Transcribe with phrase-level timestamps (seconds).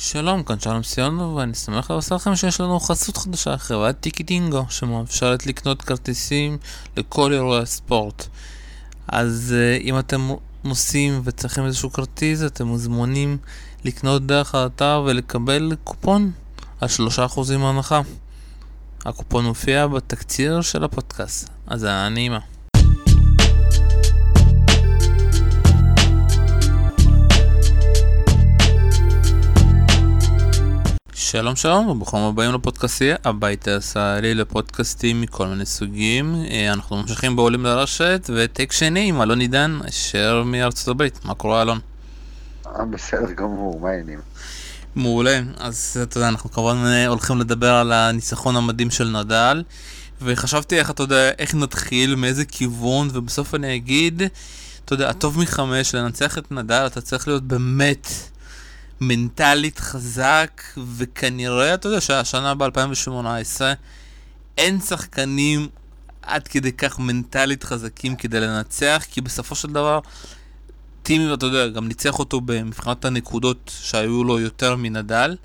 [0.00, 4.64] שלום, כאן שלום סיונו, ואני שמח לבשר לכם שיש לנו חסות חדשה, חברת טיקי דינגו,
[4.68, 6.58] שמאפשרת לקנות כרטיסים
[6.96, 8.26] לכל אירועי הספורט.
[9.08, 10.28] אז uh, אם אתם
[10.64, 13.38] נוסעים וצריכים איזשהו כרטיס, אתם מוזמנים
[13.84, 16.30] לקנות דרך האתר ולקבל קופון
[16.80, 16.88] על
[17.36, 18.00] 3% הנחה.
[19.04, 22.40] הקופון מופיע בתקציר של הפודקאסט, אז היה נעימה.
[31.30, 37.64] שלום שלום וברוכים הבאים לפודקאסטי הבית הישראלי לפודקאסטים מכל מיני סוגים אה, אנחנו ממשיכים בעולים
[37.64, 41.78] לרשת וטייק שני עם אלון עידן אשר מארצות הברית מה קורה אלון?
[42.66, 44.20] אה, בסדר גמור מה העניינים?
[44.94, 49.62] מעולה אז אתה יודע אנחנו כמובן אה, הולכים לדבר על הניצחון המדהים של נדל
[50.22, 54.22] וחשבתי איך אתה יודע איך נתחיל מאיזה כיוון ובסוף אני אגיד
[54.84, 58.08] אתה יודע הטוב מחמש לנצח את נדל אתה צריך להיות באמת
[59.00, 60.62] מנטלית חזק,
[60.96, 63.60] וכנראה, אתה יודע שהשנה ב-2018
[64.58, 65.68] אין שחקנים
[66.22, 70.00] עד כדי כך מנטלית חזקים כדי לנצח, כי בסופו של דבר,
[71.02, 75.36] טימי, אתה יודע, גם ניצח אותו במבחינת הנקודות שהיו לו יותר מנדל,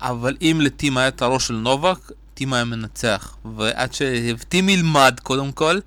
[0.00, 1.98] אבל אם לטים היה את הראש של נובק,
[2.34, 3.36] טים היה מנצח.
[3.56, 5.78] ועד שטים ילמד, קודם כל,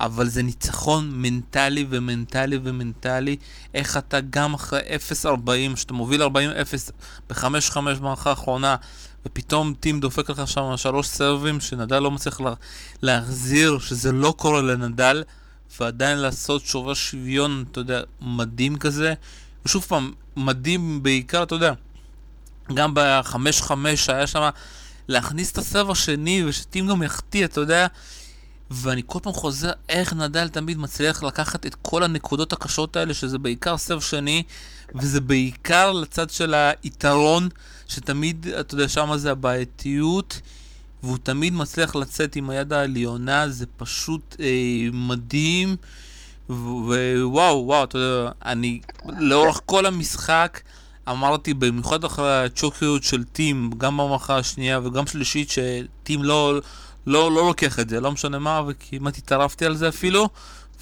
[0.00, 3.36] אבל זה ניצחון מנטלי ומנטלי ומנטלי,
[3.74, 4.80] איך אתה גם אחרי
[5.24, 6.26] 0-40, שאתה מוביל 40-0
[7.30, 8.76] ב-5-5 במערכה האחרונה,
[9.26, 12.54] ופתאום טים דופק לך שם שלוש סרבים שנדל לא מצליח לה,
[13.02, 15.24] להחזיר, שזה לא קורה לנדל,
[15.80, 19.14] ועדיין לעשות שובר שוויון, אתה יודע, מדהים כזה.
[19.66, 21.72] ושוב פעם, מדהים בעיקר, אתה יודע,
[22.74, 24.48] גם ב-5-5 שהיה שם,
[25.08, 27.86] להכניס את הסרב השני, ושטים גם יחטיא, אתה יודע,
[28.70, 33.38] ואני כל פעם חוזר איך נדל תמיד מצליח לקחת את כל הנקודות הקשות האלה, שזה
[33.38, 34.42] בעיקר סרב שני,
[34.94, 37.48] וזה בעיקר לצד של היתרון,
[37.86, 40.40] שתמיד, אתה יודע, שם זה הבעייתיות,
[41.02, 45.76] והוא תמיד מצליח לצאת עם היד העליונה, זה פשוט אה, מדהים.
[46.50, 48.80] ווואו, וואו, אתה יודע, אני
[49.18, 50.60] לאורך כל המשחק
[51.08, 56.60] אמרתי, במיוחד אחרי הצ'וקיות של טים, גם במערכה השנייה וגם שלישית, שטים לא...
[57.08, 60.28] לא, לא לוקח את זה, לא משנה מה, וכמעט התערבתי על זה אפילו,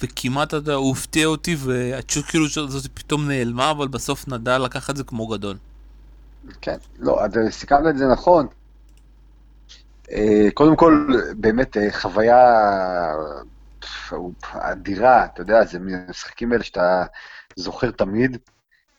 [0.03, 5.03] וכמעט, אתה הוא הפתיע אותי, והצ'וקיות הזאת פתאום נעלמה, אבל בסוף נדל לקח את זה
[5.03, 5.57] כמו גדול.
[6.61, 8.47] כן, לא, סיכמת את זה נכון.
[10.11, 12.37] אה, קודם כל, באמת, אה, חוויה
[14.53, 17.03] אדירה, אתה יודע, זה משחקים האלה שאתה
[17.55, 18.37] זוכר תמיד.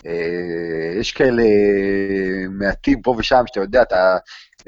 [0.06, 1.45] אה, יש כאלה
[2.50, 4.16] מעטים פה ושם, שאתה יודע, אתה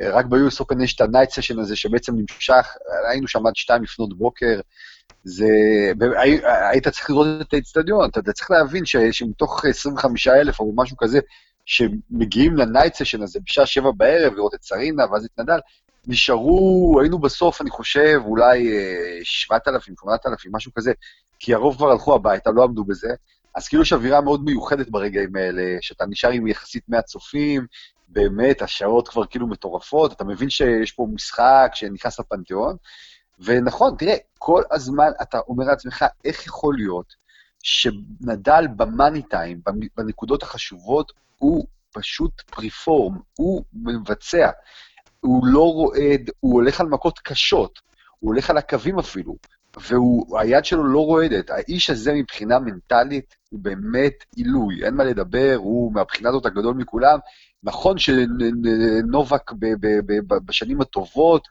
[0.00, 2.66] רק ב-US Open יש את ה-Night Session הזה שבעצם נמשך,
[3.10, 4.60] היינו שם עד שתיים לפנות בוקר,
[5.24, 5.46] זה,
[6.70, 11.20] היית צריך לראות את האצטדיון, אתה צריך להבין ש, שמתוך 25 אלף או משהו כזה,
[11.66, 15.58] שמגיעים ל-Night Session הזה בשעה שבע בערב, לראות את סרינה ואז את נדל,
[16.06, 18.68] נשארו, היינו בסוף, אני חושב, אולי
[19.22, 20.92] 7,000, 8,000, משהו כזה,
[21.38, 23.08] כי הרוב כבר הלכו הביתה, לא עמדו בזה.
[23.54, 27.66] אז כאילו יש אווירה מאוד מיוחדת ברגעים האלה, שאתה נשאר עם יחסית מעט צופים,
[28.12, 32.76] באמת, השעות כבר כאילו מטורפות, אתה מבין שיש פה משחק שנכנס לפנתיאון,
[33.38, 37.14] ונכון, תראה, כל הזמן אתה אומר לעצמך, איך יכול להיות
[37.62, 39.60] שנדל במאני טיים,
[39.96, 44.50] בנקודות החשובות, הוא פשוט פריפורם, הוא מבצע,
[45.20, 47.78] הוא לא רועד, הוא הולך על מכות קשות,
[48.18, 49.36] הוא הולך על הקווים אפילו,
[49.88, 51.50] והיד שלו לא רועדת.
[51.50, 57.18] האיש הזה מבחינה מנטלית הוא באמת עילוי, אין מה לדבר, הוא מהבחינה הזאת הגדול מכולם,
[57.62, 59.52] נכון שנובק
[60.46, 61.48] בשנים הטובות,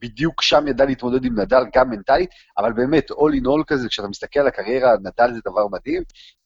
[0.00, 4.08] בדיוק שם ידע להתמודד עם נדל גם מנטלית, אבל באמת, all in all כזה, כשאתה
[4.08, 6.02] מסתכל על הקריירה, נדל זה דבר מדהים.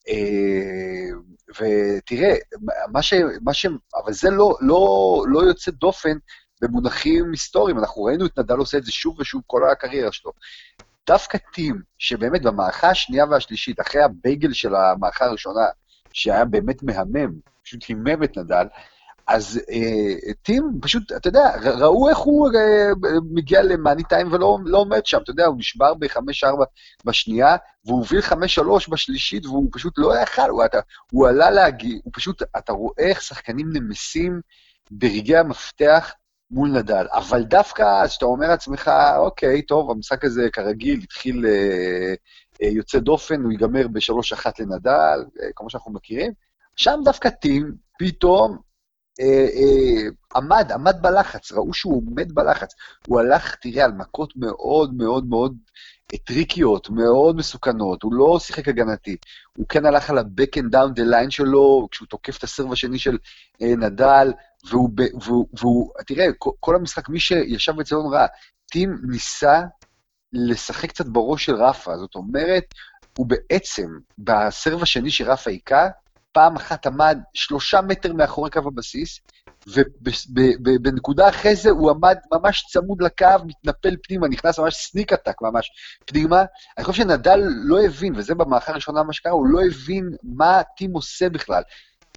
[0.08, 1.08] אה,
[1.58, 2.34] ותראה,
[2.92, 3.14] מה ש...
[3.40, 3.66] מה ש...
[4.04, 6.16] אבל זה לא, לא, לא יוצא דופן
[6.62, 10.32] במונחים היסטוריים, אנחנו ראינו את נדל עושה את זה שוב ושוב כל הקריירה שלו.
[11.06, 15.60] דווקא טים, שבאמת במערכה השנייה והשלישית, אחרי הבייגל של המערכה הראשונה,
[16.12, 17.32] שהיה באמת מהמם,
[17.62, 18.66] פשוט הימם את נדל,
[19.26, 22.90] אז אה, טים פשוט, אתה יודע, ראו איך הוא אה,
[23.30, 26.64] מגיע למאני טיים ולא לא עומד שם, אתה יודע, הוא נשבר ב-5-4
[27.04, 28.34] בשנייה, והוא הוביל 5-3
[28.90, 30.64] בשלישית, והוא פשוט לא יכל, הוא,
[31.10, 34.40] הוא עלה להגיע, הוא פשוט, אתה רואה איך שחקנים נמסים
[34.90, 36.12] ברגעי המפתח
[36.52, 42.14] מול נדל, אבל דווקא אז שאתה אומר לעצמך, אוקיי, טוב, המשחק הזה כרגיל התחיל אה,
[42.62, 46.32] אה, יוצא דופן, הוא ייגמר ב-3-1 לנדל, אה, כמו שאנחנו מכירים,
[46.76, 48.58] שם דווקא טים, פתאום
[50.34, 52.74] עמד, עמד בלחץ, ראו שהוא עומד בלחץ.
[53.06, 55.56] הוא הלך, תראה, על מכות מאוד מאוד מאוד
[56.24, 59.16] טריקיות, מאוד מסוכנות, הוא לא שיחק הגנתי.
[59.56, 62.98] הוא כן הלך על ה-back and down the line שלו, כשהוא תוקף את הסרב השני
[62.98, 63.18] של
[63.62, 64.32] אה, נדל,
[64.70, 64.90] והוא,
[65.24, 66.26] והוא, והוא, תראה,
[66.60, 68.26] כל המשחק, מי שישב בצלון ראה,
[68.70, 69.62] טים ניסה
[70.32, 72.64] לשחק קצת בראש של רפה, זאת אומרת,
[73.18, 73.88] הוא בעצם,
[74.18, 75.88] בסרב השני שרפה היכה,
[76.32, 79.20] פעם אחת עמד שלושה מטר מאחורי קו הבסיס,
[80.64, 85.70] ובנקודה אחרי זה הוא עמד ממש צמוד לקו, מתנפל פנימה, נכנס ממש סניק עתק ממש
[86.06, 86.44] פנימה.
[86.78, 90.92] אני חושב שנדל לא הבין, וזה במערכה הראשונה מה שקרה, הוא לא הבין מה טים
[90.92, 91.62] עושה בכלל.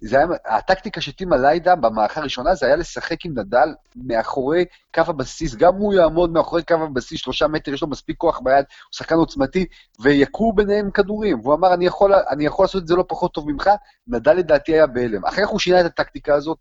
[0.02, 4.64] זה היה, הטקטיקה של טימה ליידה במערכה הראשונה זה היה לשחק עם נדל מאחורי
[4.94, 8.64] קו הבסיס, גם הוא יעמוד מאחורי קו הבסיס, שלושה מטר, יש לו מספיק כוח ביד,
[8.84, 9.66] הוא שחקן עוצמתי,
[10.00, 11.40] ויקרו ביניהם כדורים.
[11.40, 13.70] והוא אמר, אני יכול, אני יכול לעשות את זה לא פחות טוב ממך,
[14.06, 15.24] נדל לדעתי היה בהלם.
[15.24, 16.58] אחרי כך הוא שינה את הטקטיקה הזאת,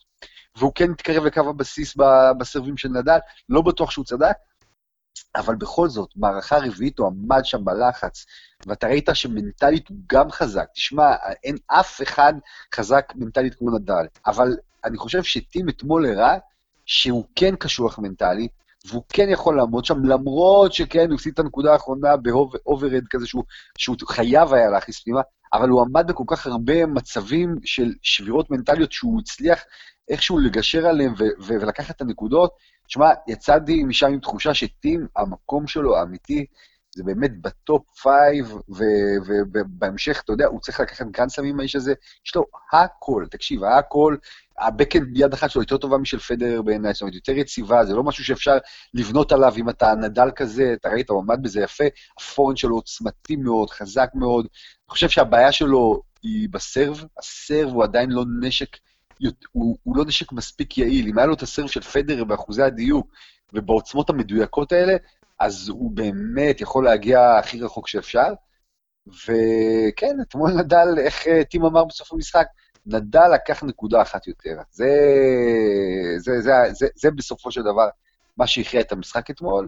[0.57, 1.95] והוא כן התקרב לקו הבסיס
[2.39, 3.17] בסרבים של נדל,
[3.49, 4.35] לא בטוח שהוא צדק,
[5.35, 8.25] אבל בכל זאת, מערכה רביעית הוא עמד שם בלחץ,
[8.67, 10.65] ואתה ראית שמנטלית הוא גם חזק.
[10.73, 12.33] תשמע, אין אף אחד
[12.75, 16.37] חזק מנטלית כמו נדל, אבל אני חושב שטים אתמול הראה
[16.85, 18.51] שהוא כן קשוח מנטלית,
[18.87, 23.27] והוא כן יכול לעמוד שם, למרות שכן, הוא הפסיד את הנקודה האחרונה ב overhead כזה
[23.27, 23.43] שהוא,
[23.77, 25.21] שהוא חייב היה להכניס פנימה,
[25.53, 29.63] אבל הוא עמד בכל כך הרבה מצבים של שבירות מנטליות שהוא הצליח
[30.09, 32.51] איכשהו לגשר עליהם ולקחת את הנקודות,
[32.87, 36.45] שמע, יצאתי משם עם תחושה שטים, המקום שלו האמיתי,
[36.95, 41.93] זה באמת ב top five, ובהמשך, אתה יודע, הוא צריך לקחת גרנדסמים האיש הזה,
[42.25, 44.15] יש לו הכל, תקשיב, הכל,
[44.59, 48.03] הבקן ביד אחת שלו יותר טובה משל פדר בעיניי, זאת אומרת, יותר יציבה, זה לא
[48.03, 48.57] משהו שאפשר
[48.93, 51.83] לבנות עליו אם אתה נדל כזה, אתה ראית, הוא עמד בזה יפה,
[52.17, 54.45] הפורן שלו עוצמתי מאוד, חזק מאוד.
[54.45, 58.77] אני חושב שהבעיה שלו היא בסרב, הסרב הוא עדיין לא נשק
[59.51, 61.07] הוא, הוא לא נשק מספיק יעיל.
[61.07, 63.07] אם היה לו את הסרב של פדר באחוזי הדיוק
[63.53, 64.95] ובעוצמות המדויקות האלה,
[65.39, 68.33] אז הוא באמת יכול להגיע הכי רחוק שאפשר.
[69.07, 72.45] וכן, אתמול נדל, איך אה, טים אמר בסוף המשחק,
[72.85, 74.57] נדל לקח נקודה אחת יותר.
[74.71, 74.89] זה,
[76.17, 77.87] זה, זה, זה, זה, בסופו של דבר
[78.37, 79.67] מה שהכריע את המשחק אתמול.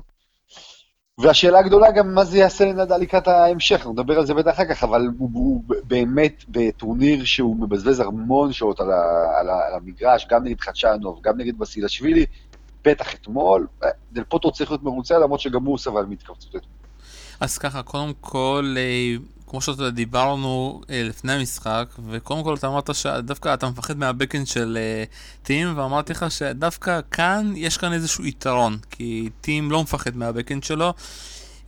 [1.20, 4.84] והשאלה הגדולה גם מה זה יעשה לנדל לקראת ההמשך, נדבר על זה בטח אחר כך,
[4.84, 10.28] אבל הוא, הוא באמת בטורניר שהוא מבזבז המון שעות על, ה, על, ה, על המגרש,
[10.30, 12.26] גם נגד חדשנוב, גם נגד בסילשווילי,
[12.86, 13.68] בטח אתמול.
[14.14, 16.74] דל פוטו צריך להיות מרוצה, למרות שגם הוא סבל מהתכווצות אתמול.
[17.40, 19.16] אז ככה, קודם כל, אה,
[19.48, 24.78] כמו שאתה דיברנו אה, לפני המשחק, וקודם כל אתה אמרת שדווקא אתה מפחד מהבקאנד של
[24.78, 30.64] uh, טים, ואמרתי לך שדווקא כאן, יש כאן איזשהו יתרון, כי טים לא מפחד מהבקאנד
[30.64, 30.94] שלו,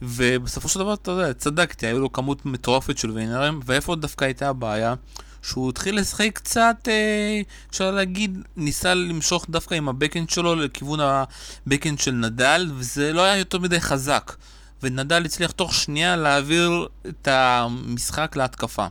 [0.01, 4.49] ובסופו של דבר, אתה יודע, צדקתי, היו לו כמות מטורפת של וינרים, ואיפה דווקא הייתה
[4.49, 4.93] הבעיה?
[5.41, 11.99] שהוא התחיל לשחק קצת, אה, אפשר להגיד, ניסה למשוך דווקא עם הבקאנד שלו לכיוון הבקאנד
[11.99, 14.35] של נדל, וזה לא היה יותר מדי חזק.
[14.83, 18.87] ונדל הצליח תוך שנייה להעביר את המשחק להתקפה.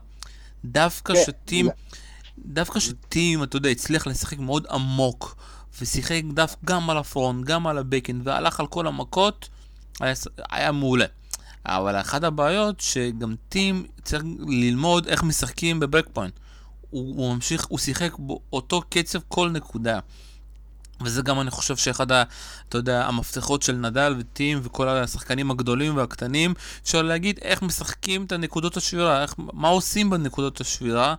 [0.64, 1.68] דווקא כן, שטים,
[2.38, 5.36] דווקא שטים, אתה יודע, הצליח לשחק מאוד עמוק,
[5.80, 9.48] ושיחק deep גם על ה forehand, גם על ה backhand, והלך על כל המכות,
[10.00, 10.14] היה,
[10.50, 11.06] היה מעולה.
[11.66, 16.34] אבל אחת הבעיות שגם טים צריך ללמוד איך משחקים ב break point.
[16.90, 19.98] הוא, הוא ממשיך, הוא שיחק באותו קצב כל נקודה.
[21.02, 22.22] וזה גם אני חושב שאחד, ה,
[22.68, 28.32] אתה יודע, המפתחות של נדל וטים וכל השחקנים הגדולים והקטנים, אפשר להגיד איך משחקים את
[28.32, 31.14] הנקודות השבירה, איך, מה עושים בנקודות השבירה,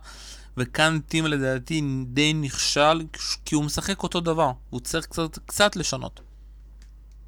[0.56, 3.02] וכאן טים לדעתי די נכשל,
[3.44, 6.20] כי הוא משחק אותו דבר, הוא צריך קצת, קצת לשנות.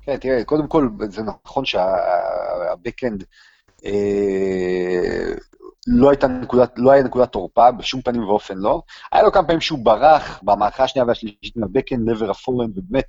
[0.03, 3.25] כן, תראה, קודם כל, זה נכון שהבקאנד
[3.85, 5.33] אה,
[5.87, 8.83] לא הייתה נקודת, לא היה נקודת תורפה, בשום פנים ואופן לא.
[9.13, 12.71] היה לו כמה פעמים שהוא ברח במערכה השנייה והשלישית עם ה backhand לעבר ה forehand,
[12.75, 13.05] ובאמת,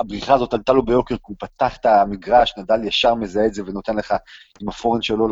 [0.00, 3.62] הבריחה הזאת עלתה לו ביוקר, כי הוא פתח את המגרש, נדל ישר מזהה את זה
[3.66, 4.14] ונותן לך
[4.60, 5.28] עם ה forehand שלו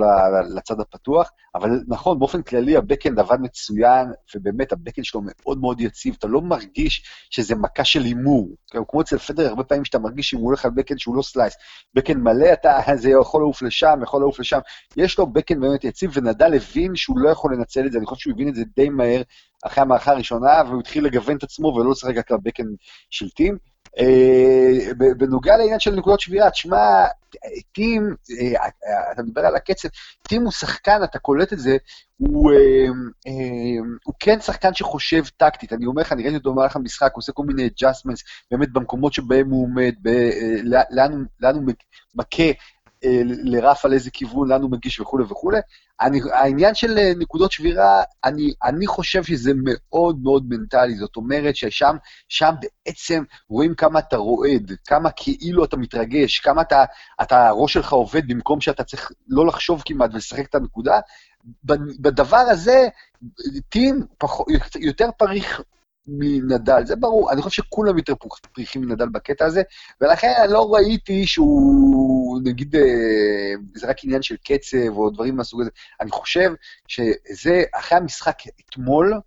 [0.56, 1.30] לצד הפתוח.
[1.54, 6.14] אבל נכון, באופן כללי ה backhand עבד מצוין, ובאמת ה backhand שלו מאוד מאוד יציב,
[6.18, 8.48] אתה לא מרגיש שזה מכה של הימור.
[8.88, 11.54] כמו אצל פדרר, הרבה פעמים שאתה מרגיש שהוא הולך על backhand שהוא לא slice.
[11.95, 14.58] backhand מלא, אתה, זה יכול לעוף לשם, יכול לעוף לשם.
[14.96, 18.20] יש לו backhand באמת יציב, ונדל הבין שהוא לא יכול לנצל את זה, אני חושב
[18.20, 19.22] שהוא הבין את זה די מהר
[19.64, 22.64] אחרי המערכה הראשונה, והוא התחיל לגוון את עצמו ולא לשחק רק על בקן
[23.10, 23.54] שלטים.
[23.54, 23.58] אה,
[25.17, 27.05] בנוגע לעניין של נקודות שבירה, תשמע,
[27.73, 28.69] טים, אה,
[29.12, 29.88] אתה מדבר על הקצב,
[30.23, 31.76] טים הוא שחקן, אתה קולט את זה,
[32.17, 33.33] הוא, אה,
[34.21, 37.43] כן שחקן שחושב טקטית, אני אומר לך, אני ראיתי אותו במהלך המשחק, הוא עושה כל
[37.43, 39.95] מיני adjustments, באמת במקומות שבהם הוא עומד,
[41.40, 41.64] לאן הוא
[42.14, 42.52] מכה, אה,
[43.45, 45.59] לרף על איזה כיוון, לאן הוא מגיש וכולי וכולי.
[46.00, 51.57] אני, העניין של אה, נקודות שבירה, אני, אני חושב שזה מאוד מאוד מנטלי, זאת אומרת
[51.57, 51.97] ששם
[52.28, 56.85] שם בעצם רואים כמה אתה רועד, כמה כאילו אתה מתרגש, כמה אתה,
[57.23, 61.00] אתה, הראש שלך עובד במקום שאתה צריך לא לחשוב כמעט ולשחק את הנקודה.
[62.00, 62.88] בדבר הזה,
[63.69, 64.31] טים פח,
[64.81, 65.61] יותר פריך
[66.09, 68.15] מנדל, זה ברור, אני חושב שכולם יותר
[68.53, 69.62] פריחים מנדל בקטע הזה,
[70.00, 72.83] ולכן אני לא ראיתי שהוא, נגיד, אה,
[73.75, 75.71] זה רק עניין של קצב או דברים מהסוג הזה.
[76.00, 76.53] אני חושב
[76.88, 79.21] שזה, אחרי המשחק אתמול,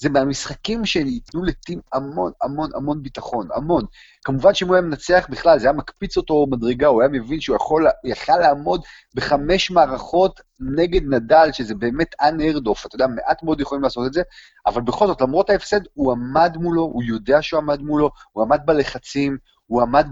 [0.00, 3.84] זה מהמשחקים שייתנו לטים המון המון המון ביטחון, המון.
[4.24, 7.56] כמובן שאם הוא היה מנצח בכלל, זה היה מקפיץ אותו מדרגה, הוא היה מבין שהוא
[7.56, 8.82] יכול, יכל לעמוד
[9.14, 14.12] בחמש מערכות נגד נדל, שזה באמת unheard of, אתה יודע, מעט מאוד יכולים לעשות את
[14.12, 14.22] זה,
[14.66, 18.60] אבל בכל זאת, למרות ההפסד, הוא עמד מולו, הוא יודע שהוא עמד מולו, הוא עמד
[18.64, 19.36] בלחצים,
[19.66, 20.06] הוא עמד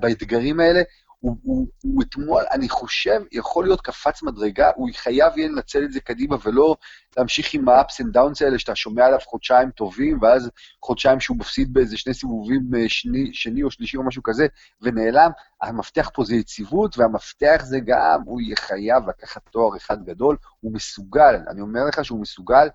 [0.00, 0.82] באתגרים האלה,
[1.20, 5.92] הוא, הוא, הוא אתמול, אני חושב, יכול להיות קפץ מדרגה, הוא חייב יהיה לנצל את
[5.92, 6.76] זה קדימה ולא
[7.16, 10.50] להמשיך עם ה-ups and downs האלה שאתה שומע עליו חודשיים טובים, ואז
[10.84, 14.46] חודשיים שהוא מפסיד באיזה שני סיבובים אה, שני, שני או שלישי או משהו כזה,
[14.80, 15.30] ונעלם.
[15.62, 20.72] המפתח פה זה יציבות, והמפתח זה גם, הוא יהיה חייב לקחת תואר אחד גדול, הוא
[20.72, 22.68] מסוגל, אני אומר לך שהוא מסוגל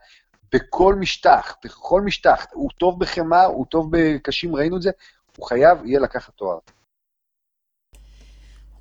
[0.54, 4.92] בכל משטח, בכל משטח, הוא טוב בחמאה, הוא טוב בקשים, ראינו את זה,
[5.38, 6.58] הוא חייב יהיה לקחת תואר.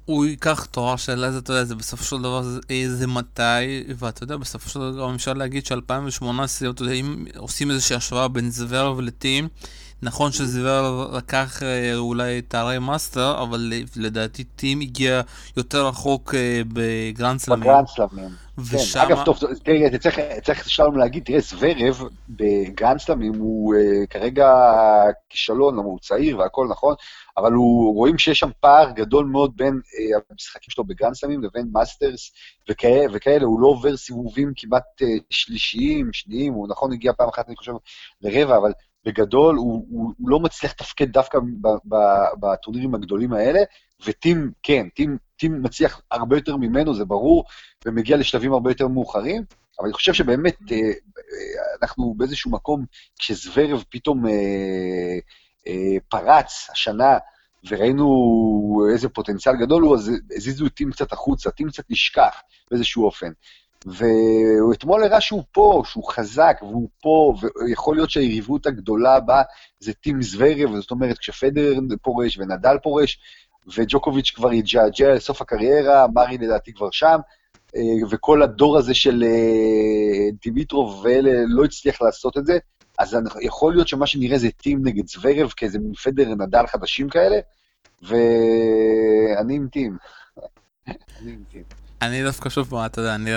[0.04, 2.42] הוא ייקח תואר של איזה, אתה יודע, זה בסופו של דבר
[2.86, 6.24] זה מתי, ואתה יודע, בסופו של דבר אפשר להגיד ש-2018,
[6.70, 9.48] אתה יודע, אם עושים איזושהי השוואה בין זוורב לטים,
[10.02, 15.20] נכון שזוורב לקח אה, אולי תארי מאסטר, אבל לדעתי טים הגיע
[15.56, 17.64] יותר רחוק אה, בגרנד סלאמים.
[17.64, 18.28] בגרנד סלאמים.
[18.58, 19.00] ושם...
[19.00, 23.74] כן, אגב, טוב, תראה, צריך, צריך שלום להגיד, תראה, זוורב בגרנד סלאמים הוא
[24.10, 24.48] כרגע
[25.28, 26.94] כישלון, הוא צעיר והכל נכון,
[27.36, 31.68] אבל הוא, רואים שיש שם פער גדול מאוד בין אה, המשחקים שלו בגרנד סלאמים לבין
[31.72, 32.32] מאסטרס
[32.70, 37.48] וכאלה, וכאלה, הוא לא עובר סיבובים כמעט אה, שלישיים, שניים, הוא נכון הגיע פעם אחת,
[37.48, 37.72] אני חושב,
[38.22, 38.72] לרבע, אבל
[39.04, 41.38] בגדול הוא, הוא, הוא לא מצליח לתפקד דווקא
[42.40, 43.60] בטורנירים הגדולים האלה,
[44.06, 47.44] וטים, כן, טים, טים מצליח הרבה יותר ממנו, זה ברור,
[47.86, 49.44] ומגיע לשלבים הרבה יותר מאוחרים,
[49.78, 50.92] אבל אני חושב שבאמת אה, אה,
[51.82, 52.84] אנחנו באיזשהו מקום,
[53.18, 55.18] כשזוורב פתאום אה, אה,
[56.08, 57.18] פרץ השנה,
[57.68, 58.06] וראינו
[58.92, 62.40] איזה פוטנציאל גדול הוא, אז הזיזו את טים קצת החוצה, טים קצת נשכח
[62.70, 63.32] באיזשהו אופן.
[63.86, 69.42] והוא אתמול הראה שהוא פה, שהוא חזק, והוא פה, ויכול להיות שהיריבות הגדולה הבאה
[69.80, 73.18] זה טים זוורב, זאת אומרת, כשפדר פורש ונדל פורש,
[73.76, 77.18] וג'וקוביץ' כבר יג'עג'ע לסוף הקריירה, מרי לדעתי כבר שם,
[77.76, 82.58] אה, וכל הדור הזה של אה, דימיטרוב ואלה לא הצליח לעשות את זה,
[83.00, 87.36] אז יכול להיות שמה שנראה זה טים נגד זוורב, כאיזה מין פדר נדל חדשים כאלה,
[88.02, 89.96] ואני עם טים.
[90.86, 90.96] אני
[91.32, 91.62] עם טים.
[92.02, 93.30] אני דווקא שוב פעם, אתה יודע, אני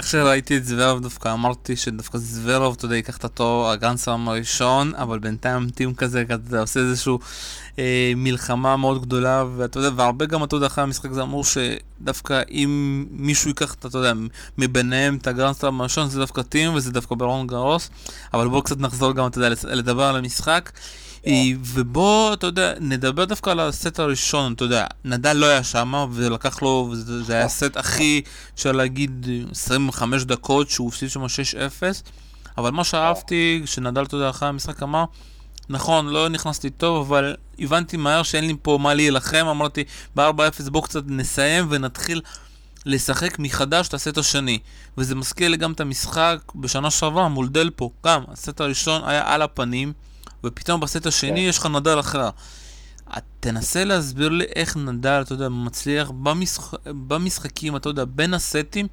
[0.00, 4.94] איך שראיתי את זוורב דווקא אמרתי שדווקא זוורב, אתה יודע, ייקח את התואר הגרנדסלאם הראשון,
[4.94, 7.12] אבל בינתיים טים כזה, אתה עושה איזושהי
[7.78, 12.42] אה, מלחמה מאוד גדולה, ואתה יודע, והרבה גם, אתה יודע, אחרי המשחק זה אמרו שדווקא
[12.50, 14.12] אם מישהו ייקח, אתה יודע,
[14.58, 17.90] מביניהם את הגרנדסלאם הראשון, זה דווקא טים וזה דווקא ברון גרוס,
[18.34, 20.70] אבל בואו קצת נחזור גם, אתה יודע, לדבר על המשחק.
[21.26, 26.06] אה, ובוא, אתה יודע, נדבר דווקא על הסט הראשון, אתה יודע, נדל לא היה שם,
[26.12, 28.22] ולקח לו, זה היה הסט הכי,
[28.54, 31.26] אפשר להגיד, 25 דקות שהוא הפסיד שם 6-0,
[32.58, 35.04] אבל מה שאהבתי, שנדל, אתה יודע, אחרי המשחק אמר,
[35.68, 39.84] נכון, לא נכנסתי טוב, אבל הבנתי מהר שאין לי פה מה להילחם, אמרתי,
[40.16, 42.20] ב-4-0 בואו קצת נסיים ונתחיל
[42.86, 44.58] לשחק מחדש את הסט השני.
[44.98, 49.42] וזה מזכיר לי גם את המשחק בשנה שעברה מול דלפו, גם, הסט הראשון היה על
[49.42, 49.92] הפנים.
[50.44, 51.36] ופתאום בסט השני כן.
[51.36, 52.30] יש לך נדל אחר.
[53.40, 56.74] תנסה להסביר לי איך נדל, אתה יודע, מצליח במשח...
[56.84, 58.86] במשחקים, אתה יודע, בין הסטים,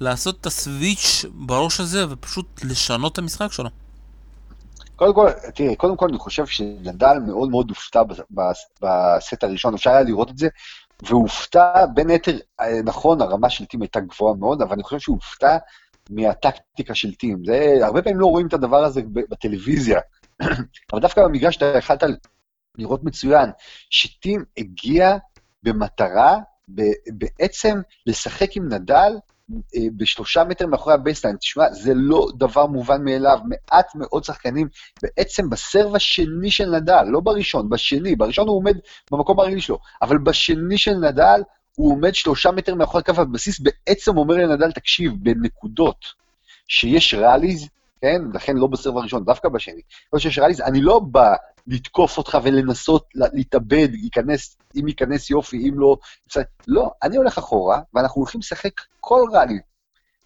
[0.00, 3.70] לעשות את הסוויץ' בראש הזה ופשוט לשנות את המשחק שלו.
[4.96, 8.02] קודם כל, תראה, קודם כל אני חושב שנדל מאוד מאוד הופתע
[8.80, 10.48] בסט הראשון, אפשר היה לראות את זה,
[11.02, 15.16] והופתע, בין היתר, אה, נכון, הרמה של טים הייתה גבוהה מאוד, אבל אני חושב שהוא
[15.16, 15.56] הופתע
[16.10, 17.44] מהטקטיקה של טים.
[17.44, 20.00] זה, הרבה פעמים לא רואים את הדבר הזה בטלוויזיה.
[20.92, 22.02] אבל דווקא במגרש אתה יכלת
[22.78, 23.50] לראות מצוין,
[23.90, 25.16] שטים הגיע
[25.62, 26.38] במטרה
[27.08, 29.12] בעצם לשחק עם נדל
[29.50, 31.36] אה, בשלושה מטר מאחורי ה baseline.
[31.36, 33.38] תשמע, זה לא דבר מובן מאליו.
[33.44, 34.68] מעט מאוד שחקנים,
[35.02, 38.76] בעצם בסרב השני של נדל, לא בראשון, בשני, בראשון הוא עומד
[39.10, 41.42] במקום הרגיל שלו, אבל בשני של נדל
[41.76, 46.04] הוא עומד שלושה מטר מאחורי קו הבסיס, בעצם אומר לנדל, תקשיב, בנקודות
[46.68, 47.68] שיש ראליז,
[48.04, 48.22] כן?
[48.34, 49.80] לכן לא בסרב הראשון, דווקא בשני.
[50.12, 51.34] לא שיש ריאליז, אני לא בא
[51.66, 55.96] לתקוף אותך ולנסות להתאבד, ייכנס, אם ייכנס יופי, אם לא...
[56.68, 58.70] לא, אני הולך אחורה, ואנחנו הולכים לשחק
[59.00, 59.58] כל ראלי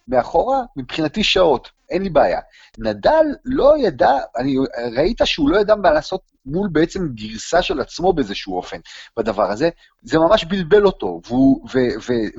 [0.07, 2.39] מאחורה, מבחינתי שעות, אין לי בעיה.
[2.77, 4.55] נדל לא ידע, אני,
[4.97, 8.77] ראית שהוא לא ידע מה לעשות מול בעצם גרסה של עצמו באיזשהו אופן
[9.17, 9.69] בדבר הזה,
[10.03, 11.21] זה ממש בלבל אותו,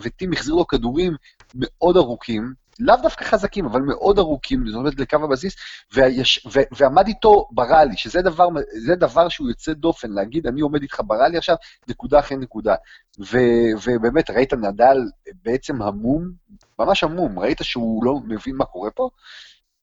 [0.03, 1.13] וטים החזיר לו כדורים
[1.55, 5.57] מאוד ארוכים, לאו דווקא חזקים, אבל מאוד ארוכים, זאת אומרת לקו הבסיס,
[5.95, 8.49] ויש, ו, ועמד איתו בראלי, שזה דבר,
[8.97, 11.57] דבר שהוא יוצא דופן, להגיד, אני עומד איתך בראלי עכשיו,
[11.89, 12.75] נקודה אחרי נקודה.
[13.21, 13.39] ו,
[13.85, 14.99] ובאמת, ראית נדל
[15.45, 16.31] בעצם המום,
[16.79, 19.09] ממש המום, ראית שהוא לא מבין מה קורה פה?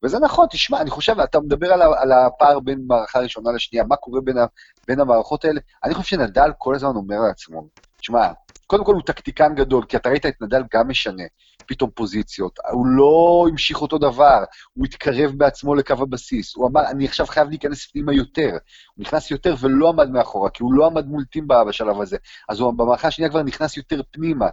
[0.03, 3.95] וזה נכון, תשמע, אני חושב, אתה מדבר על, על הפער בין מערכה ראשונה לשנייה, מה
[3.95, 4.45] קורה בין, ה,
[4.87, 8.31] בין המערכות האלה, אני חושב שנדל כל הזמן אומר לעצמו, תשמע,
[8.67, 11.23] קודם כל הוא טקטיקן גדול, כי אתה ראית את נדל גם משנה
[11.67, 12.59] פתאום פוזיציות.
[12.71, 14.43] הוא לא המשיך אותו דבר,
[14.73, 16.55] הוא התקרב בעצמו לקו הבסיס.
[16.55, 18.49] הוא אמר, אני עכשיו חייב להיכנס פנימה יותר.
[18.95, 22.17] הוא נכנס יותר ולא עמד מאחורה, כי הוא לא עמד מול טימבה בשלב הזה.
[22.49, 24.47] אז הוא במערכה השנייה כבר נכנס יותר פנימה,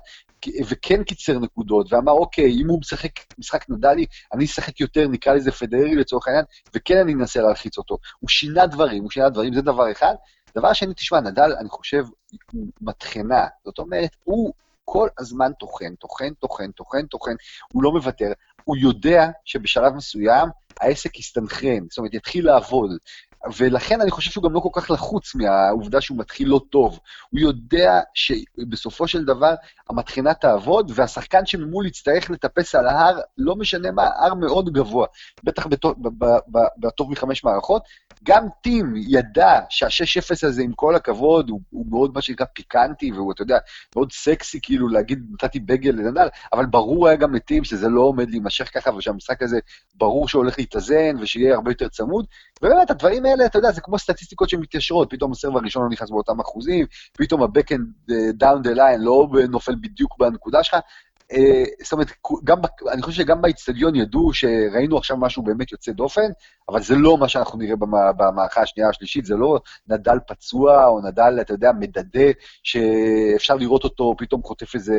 [0.69, 5.53] וכן קיצר נקודות, ואמר, אוקיי, אם הוא משחק משחק נדלי, אני אשחק יותר, נקרא לזה
[5.53, 6.45] פדררי לצורך העניין,
[6.75, 7.99] וכן אני אנסה להלחיץ אותו.
[8.21, 10.15] הוא שינה דברים, הוא שינה דברים, זה דבר אחד.
[10.57, 12.05] דבר שני, תשמע, נדל, אני חושב,
[12.53, 13.47] הוא מטחנה.
[13.65, 14.53] זאת אומרת, הוא
[14.85, 17.35] כל הזמן טוחן, טוחן, טוחן, טוחן, טוחן,
[17.73, 18.33] הוא לא מוותר.
[18.65, 20.49] הוא יודע שבשלב מסוים
[20.81, 22.91] העסק יסתנכרן, זאת אומרת, יתחיל לעבוד.
[23.57, 27.01] ולכן אני חושב שהוא גם לא כל כך לחוץ מהעובדה שהוא מתחיל לא טוב.
[27.31, 29.55] הוא יודע שבסופו של דבר
[29.89, 35.07] המטחנה תעבוד, והשחקן שממול יצטרך לטפס על ההר, לא משנה מה, הר מאוד גבוה,
[35.45, 35.67] בטח
[36.79, 37.83] בטוב מחמש מערכות.
[38.25, 43.33] גם טים ידע שה-6-0 הזה, עם כל הכבוד, הוא, הוא מאוד מה שנקרא פיקנטי, והוא,
[43.33, 43.59] אתה יודע,
[43.97, 48.31] מאוד סקסי, כאילו, להגיד, נתתי בגל לנדל, אבל ברור היה גם לטים שזה לא עומד
[48.31, 49.59] להימשך ככה, ושהמשחק הזה
[49.95, 52.27] ברור שהולך להתאזן, ושיהיה הרבה יותר צמוד.
[52.63, 56.11] ובאמת, הדברים האלה, אתה יודע, זה כמו סטטיסטיקות שמתיישרות, פתאום ה serve הראשון לא נכנס
[56.11, 60.77] באותם אחוזים, פתאום ה-backhand down the line לא נופל בדיוק בנקודה שלך.
[61.35, 62.09] אה, זאת אומרת,
[62.45, 62.59] גם,
[62.93, 66.31] אני חושב שגם באיצטדיון ידעו שראינו עכשיו משהו באמת יוצא דופן,
[66.69, 67.77] אבל זה לא מה שאנחנו נראה
[68.17, 72.31] במערכה השנייה השלישית, זה לא נדל פצוע או נדל, אתה יודע, מדדה,
[72.63, 74.97] שאפשר לראות אותו פתאום חוטף איזה,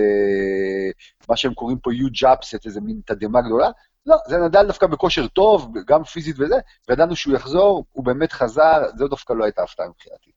[1.30, 3.70] מה שהם קוראים פה huge upset, איזה מין תדהמה גדולה,
[4.06, 6.56] לא, זה נדל דווקא בכושר טוב, גם פיזית וזה,
[6.90, 10.35] וידענו שהוא יחזור, הוא באמת חזר, זו דווקא לא הייתה הפתעה מבחינתי.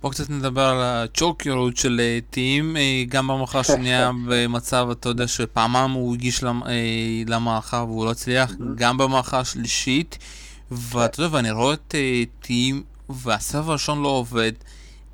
[0.00, 5.28] בואו קצת נדבר על הצ'וקרות של אה, טים, אה, גם במערכה השנייה במצב, אתה יודע,
[5.28, 6.50] שפעמם הוא הגיש אה,
[7.26, 10.18] למערכה והוא לא הצליח, גם במערכה השלישית,
[10.70, 11.94] ואתה יודע, ואני רואה את
[12.40, 14.52] טים, והסרב הראשון לא עובד,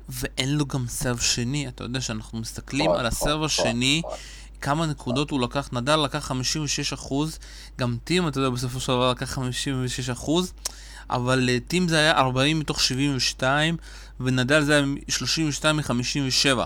[0.09, 4.17] ואין לו גם סרב שני, אתה יודע שאנחנו מסתכלים נכון, על נכון, השני, נכון.
[4.61, 7.39] כמה נקודות הוא לקח, נדל לקח 56 אחוז,
[7.79, 10.53] גם טים, אתה יודע, בסופו של דבר לקח 56 אחוז,
[11.09, 13.77] אבל טים זה היה 40 מתוך 72,
[14.19, 16.59] ונדל זה היה 32 מ-57.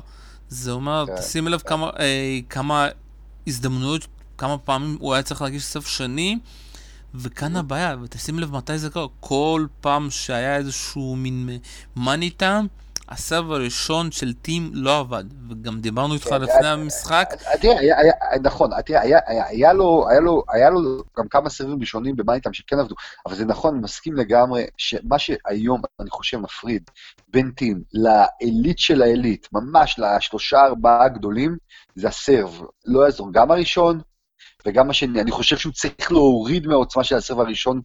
[0.50, 1.70] זה אומר, כן, תשים לב כן.
[1.70, 2.88] כמה, אה, כמה
[3.48, 4.08] הזדמנויות,
[4.38, 6.40] כמה פעמים הוא היה צריך להגיש סף שני,
[7.16, 7.60] וכאן mm-hmm.
[7.60, 11.50] הבעיה, ותשים לב מתי זה קרה, כל פעם שהיה איזשהו מין
[11.96, 12.68] מאני טעם,
[13.10, 17.34] הסרב הראשון של טים לא עבד, וגם דיברנו איתך לפני המשחק.
[18.44, 18.70] נכון,
[20.50, 22.96] היה לו גם כמה סרבים ראשונים במאניטאם שכן עבדו,
[23.26, 26.84] אבל זה נכון, אני מסכים לגמרי, שמה שהיום, אני חושב, מפריד
[27.28, 31.58] בין טים לעילית של העילית, ממש לשלושה ארבעה הגדולים,
[31.96, 32.62] זה הסרב.
[32.86, 34.02] לא יעזור, גם הראשון
[34.66, 35.22] וגם השני.
[35.22, 37.82] אני חושב שהוא צריך להוריד מהעוצמה של הסרב הראשון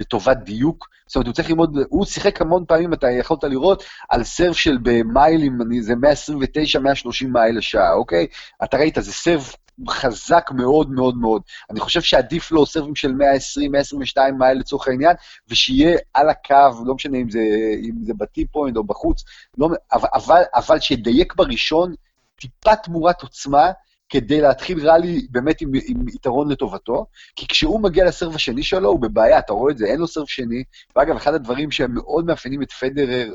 [0.00, 0.88] לטובת דיוק.
[1.06, 4.78] זאת אומרת, הוא צריך ללמוד, הוא שיחק המון פעמים, אתה יכולת לראות, על סרב של
[4.82, 8.26] במיילים, זה 129-130 מייל לשעה, אוקיי?
[8.64, 9.52] אתה ראית, זה סרב
[9.88, 11.42] חזק מאוד מאוד מאוד.
[11.70, 15.16] אני חושב שעדיף לו סרבים של 120-122 מייל לצורך העניין,
[15.48, 17.40] ושיהיה על הקו, לא משנה אם זה,
[17.82, 19.24] אם זה בטי-פוינט או בחוץ,
[19.58, 21.94] לא, אבל, אבל שידייק בראשון
[22.40, 23.70] טיפה תמורת עוצמה,
[24.10, 29.00] כדי להתחיל ראלי באמת עם, עם יתרון לטובתו, כי כשהוא מגיע לסרב השני שלו, הוא
[29.00, 30.64] בבעיה, אתה רואה את זה, אין לו סרב שני.
[30.96, 33.32] ואגב, אחד הדברים שהם מאוד מאפיינים את פדרר,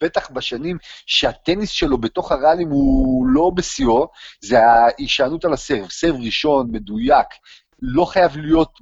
[0.00, 4.08] בטח בשנים שהטניס שלו בתוך הראלים הוא לא בשיאו,
[4.40, 5.90] זה ההישענות על הסרב.
[5.90, 7.26] סרב ראשון, מדויק,
[7.82, 8.78] לא חייב להיות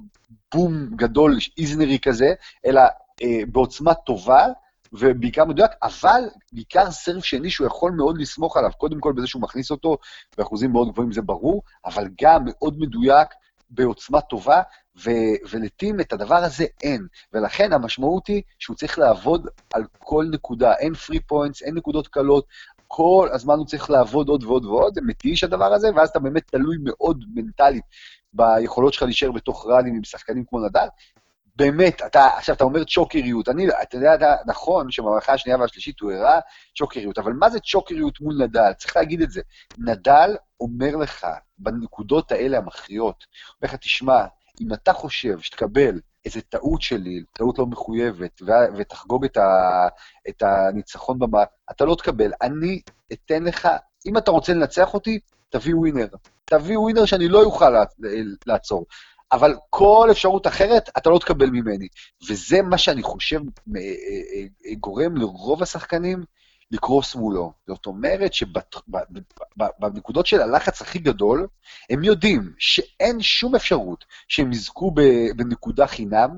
[0.53, 2.33] בום גדול, איזנרי כזה,
[2.65, 2.81] אלא
[3.23, 4.47] אה, בעוצמה טובה,
[4.93, 6.21] ובעיקר מדויק, אבל
[6.53, 9.97] בעיקר סרב שני שהוא יכול מאוד לסמוך עליו, קודם כל בזה שהוא מכניס אותו,
[10.37, 13.27] באחוזים מאוד גבוהים זה ברור, אבל גם מאוד מדויק,
[13.69, 14.61] בעוצמה טובה,
[15.05, 17.07] ו- ולטים את הדבר הזה אין.
[17.33, 22.45] ולכן המשמעות היא שהוא צריך לעבוד על כל נקודה, אין פרי פוינטס, אין נקודות קלות,
[22.87, 26.43] כל הזמן הוא צריך לעבוד עוד ועוד ועוד, זה מתיש הדבר הזה, ואז אתה באמת
[26.47, 27.83] תלוי מאוד מנטלית
[28.33, 30.87] ביכולות שלך להישאר בתוך ראלים עם שחקנים כמו נדל.
[31.61, 36.11] באמת, אתה, עכשיו אתה אומר צ'וקריות, אני, אתה יודע, אתה, נכון שבמערכה השנייה והשלישית הוא
[36.11, 36.39] הראה
[36.77, 38.73] צ'וקריות, אבל מה זה צ'וקריות מול נדל?
[38.77, 39.41] צריך להגיד את זה.
[39.77, 43.25] נדל אומר לך, בנקודות האלה המכריעות,
[43.61, 44.25] אומר לך, תשמע,
[44.61, 49.87] אם אתה חושב שתקבל איזה טעות שלי, טעות לא מחויבת, ו- ותחגוג את, ה-
[50.29, 52.31] את הניצחון במה, אתה לא תקבל.
[52.41, 52.81] אני
[53.13, 53.67] אתן לך,
[54.05, 55.19] אם אתה רוצה לנצח אותי,
[55.49, 56.07] תביא ווינר.
[56.45, 57.73] תביא ווינר שאני לא אוכל
[58.45, 58.85] לעצור.
[59.31, 61.87] אבל כל אפשרות אחרת, אתה לא תקבל ממני.
[62.29, 63.39] וזה מה שאני חושב
[63.75, 66.23] אה, אה, גורם לרוב השחקנים
[66.71, 67.53] לקרוס מולו.
[67.67, 71.47] זאת אומרת שבנקודות של הלחץ הכי גדול,
[71.89, 74.91] הם יודעים שאין שום אפשרות שהם יזכו
[75.35, 76.29] בנקודה חינם,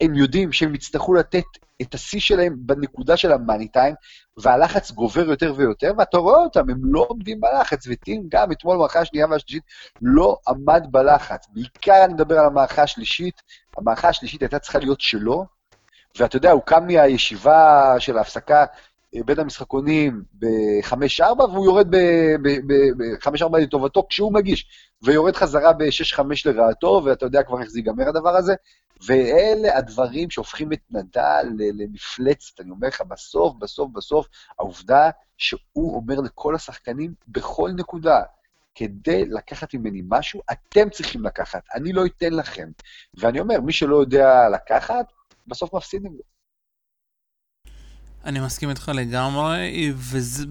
[0.00, 1.44] הם יודעים שהם יצטרכו לתת
[1.82, 3.94] את השיא שלהם בנקודה של המאני טיים,
[4.36, 9.00] והלחץ גובר יותר ויותר, ואתה רואה אותם, הם לא עומדים בלחץ, וטים גם אתמול במערכה
[9.00, 9.62] השנייה והשלישית
[10.02, 11.46] לא עמד בלחץ.
[11.52, 13.42] בעיקר אני מדבר על המערכה השלישית,
[13.78, 15.46] המערכה השלישית הייתה צריכה להיות שלו,
[16.18, 18.64] ואתה יודע, הוא קם מהישיבה של ההפסקה
[19.16, 24.66] אה, בין המשחקונים ב-5-4, והוא יורד ב-5-4 לטובתו כשהוא מגיש,
[25.02, 28.54] ויורד חזרה ב-6-5 לרעתו, ואתה יודע כבר איך זה ייגמר הדבר הזה.
[29.06, 32.60] ואלה הדברים שהופכים את נדל למפלצת.
[32.60, 34.26] אני אומר לך, בסוף, בסוף, בסוף,
[34.58, 38.22] העובדה שהוא אומר לכל השחקנים בכל נקודה,
[38.74, 42.68] כדי לקחת ממני משהו, אתם צריכים לקחת, אני לא אתן לכם.
[43.14, 45.06] ואני אומר, מי שלא יודע לקחת,
[45.46, 46.30] בסוף מפסידים לו.
[48.24, 50.46] אני מסכים איתך לגמרי, וזה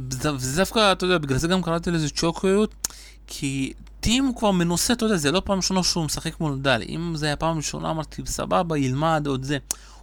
[0.58, 2.88] דווקא, אתה יודע, בגלל זה גם קראתי לזה צ'וקריות,
[3.28, 3.74] כי
[4.10, 6.82] טים הוא כבר מנוסה, אתה יודע, זה לא פעם ראשונה שהוא משחק מול נדל.
[6.90, 9.58] אם זה היה פעם ראשונה, אמרתי, סבבה, ילמד עוד זה.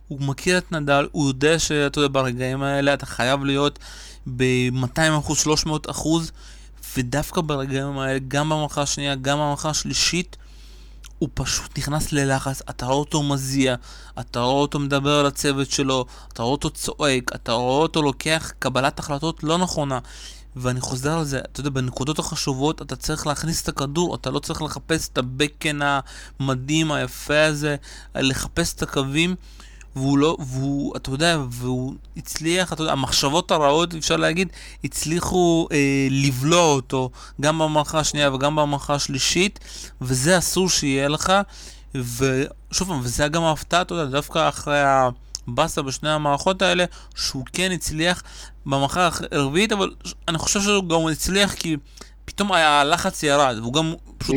[0.08, 3.78] הוא מכיר את נדל, הוא יודע שאתה יודע, ברגעים האלה אתה חייב להיות
[4.26, 5.32] ב-200%,
[5.88, 5.92] 300%,
[6.96, 10.36] ודווקא ברגעים האלה, גם במערכה השנייה, גם במערכה השלישית,
[11.18, 13.74] הוא פשוט נכנס ללחץ, אתה רואה אותו מזיע,
[14.20, 18.52] אתה רואה אותו מדבר על הצוות שלו, אתה רואה אותו צועק, אתה רואה אותו לוקח
[18.58, 19.98] קבלת החלטות לא נכונה.
[20.56, 24.38] ואני חוזר על זה, אתה יודע, בנקודות החשובות אתה צריך להכניס את הכדור, אתה לא
[24.38, 25.78] צריך לחפש את הבקן
[26.40, 27.76] המדהים, היפה הזה,
[28.14, 29.34] לחפש את הקווים,
[29.96, 34.48] והוא לא, והוא, אתה יודע, והוא הצליח, אתה יודע, המחשבות הרעות, אפשר להגיד,
[34.84, 39.58] הצליחו אה, לבלוע אותו, גם במערכה השנייה וגם במערכה השלישית,
[40.00, 41.32] וזה אסור שיהיה לך,
[41.94, 45.08] ושוב פעם, וזה גם ההפתעה, אתה יודע, דווקא אחרי ה...
[45.48, 46.84] באסה בשני המערכות האלה,
[47.16, 48.22] שהוא כן הצליח
[48.66, 49.94] במערכה הרביעית, אבל
[50.28, 51.76] אני חושב שהוא גם הצליח כי
[52.24, 54.34] פתאום הלחץ ירד, והוא גם פשוט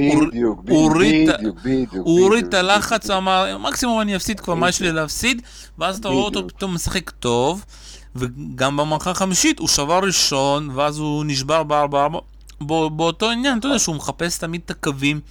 [1.98, 5.42] הוריד את הלחץ, אמר, מקסימום אני אפסיד כבר, מה יש לי להפסיד?
[5.80, 7.66] ואז אתה רואה אותו פתאום משחק טוב,
[8.16, 12.20] וגם במערכה החמישית הוא שבר ראשון, ואז הוא נשבר בארבע ארבע.
[12.90, 15.22] באותו עניין, אתה יודע שהוא מחפש תמיד את הקווים,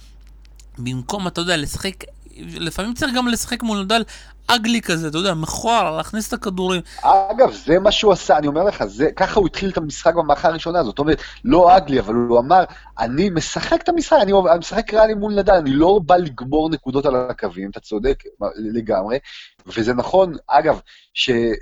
[0.77, 2.03] במקום, אתה יודע, לשחק
[2.39, 4.03] לפעמים צריך גם לשחק מול נדל
[4.47, 6.81] אגלי כזה, אתה יודע, מכוער, להכניס את הכדורים.
[7.01, 10.47] אגב, זה מה שהוא עשה, אני אומר לך, זה, ככה הוא התחיל את המשחק במערכה
[10.47, 12.63] הראשונה, זאת אומרת, לא אגלי, אבל הוא אמר,
[12.99, 17.15] אני משחק את המשחק, אני משחק ריאלי מול נדל, אני לא בא לגמור נקודות על
[17.15, 18.23] הקווים, אתה צודק
[18.55, 19.19] לגמרי,
[19.67, 20.79] וזה נכון, אגב,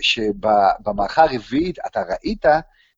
[0.01, 2.45] שבמערכה הרביעית אתה ראית,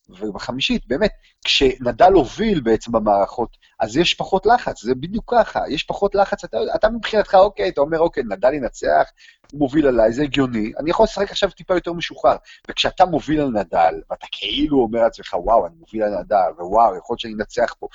[0.10, 1.12] ובחמישית, באמת,
[1.46, 6.58] כשנדל הוביל בעצם במערכות, אז יש פחות לחץ, זה בדיוק ככה, יש פחות לחץ, אתה,
[6.76, 9.12] אתה מבחינתך, אוקיי, אתה אומר, אוקיי, נדל ינצח,
[9.52, 12.36] הוא מוביל עליי, זה הגיוני, אני יכול לשחק עכשיו טיפה יותר משוחרר.
[12.70, 17.14] וכשאתה מוביל על נדל, ואתה כאילו אומר לעצמך, וואו, אני מוביל על נדל, ווואו, יכול
[17.14, 17.88] להיות שאני אנצח פה,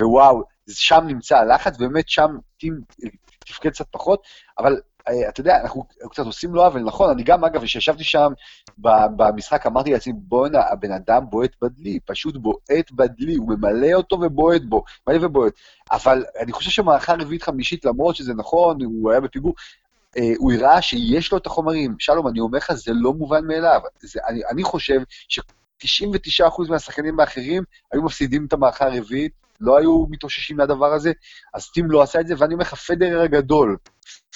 [0.00, 2.80] ווואו, שם נמצא הלחץ, באמת שם טים
[3.38, 4.22] תפקד קצת פחות,
[4.58, 4.80] אבל
[5.28, 8.32] אתה יודע, אנחנו קצת עושים לו עוול, נכון, אני גם, אגב, כשישבתי שם
[9.16, 14.62] במשחק, אמרתי לעצמי, בואנה, הבן אדם בועט בדלי, פשוט בועט בדלי, הוא ממלא אותו ובועט
[14.62, 15.52] בו, מלא ובועט.
[15.92, 19.54] אבל אני חושב שמערכה רביעית-חמישית, למרות שזה נכון, הוא היה בפיגור,
[20.18, 21.96] אה, הוא הראה שיש לו את החומרים.
[21.98, 23.80] שלום, אני אומר לך, זה לא מובן מאליו.
[24.00, 27.62] זה, אני, אני חושב ש-99% מהשחקנים האחרים
[27.92, 29.32] היו מפסידים את המערכה הרביעית,
[29.62, 31.12] לא היו מתאוששים מהדבר הזה,
[31.54, 33.76] אז טים לא עשה את זה, ואני אומר לך, פדרר הגדול,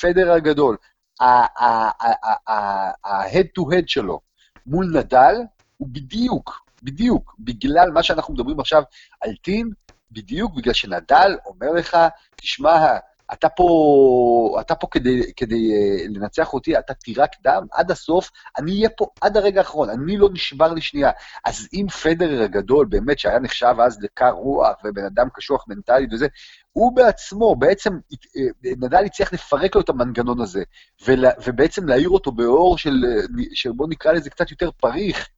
[0.00, 0.76] פדרר הגדול,
[1.20, 4.20] ה-head to head שלו
[4.66, 5.34] מול נדל,
[5.76, 8.82] הוא בדיוק, בדיוק, בגלל מה שאנחנו מדברים עכשיו
[9.20, 9.70] על טים,
[10.12, 11.96] בדיוק בגלל שנדל אומר לך,
[12.36, 12.96] תשמע,
[13.32, 18.72] אתה פה, אתה פה כדי, כדי uh, לנצח אותי, אתה תירק דם עד הסוף, אני
[18.72, 21.10] אהיה פה עד הרגע האחרון, אני לא נשבר לי שנייה.
[21.44, 26.26] אז אם פדרר הגדול, באמת, שהיה נחשב אז לקר רוח ובן אדם קשוח מנטלית וזה,
[26.72, 27.92] הוא בעצמו, בעצם,
[28.36, 30.62] אה, נדל הצליח לפרק לו את המנגנון הזה,
[31.06, 33.04] ולה, ובעצם להעיר אותו באור של,
[33.52, 35.28] של, בוא נקרא לזה קצת יותר פריך.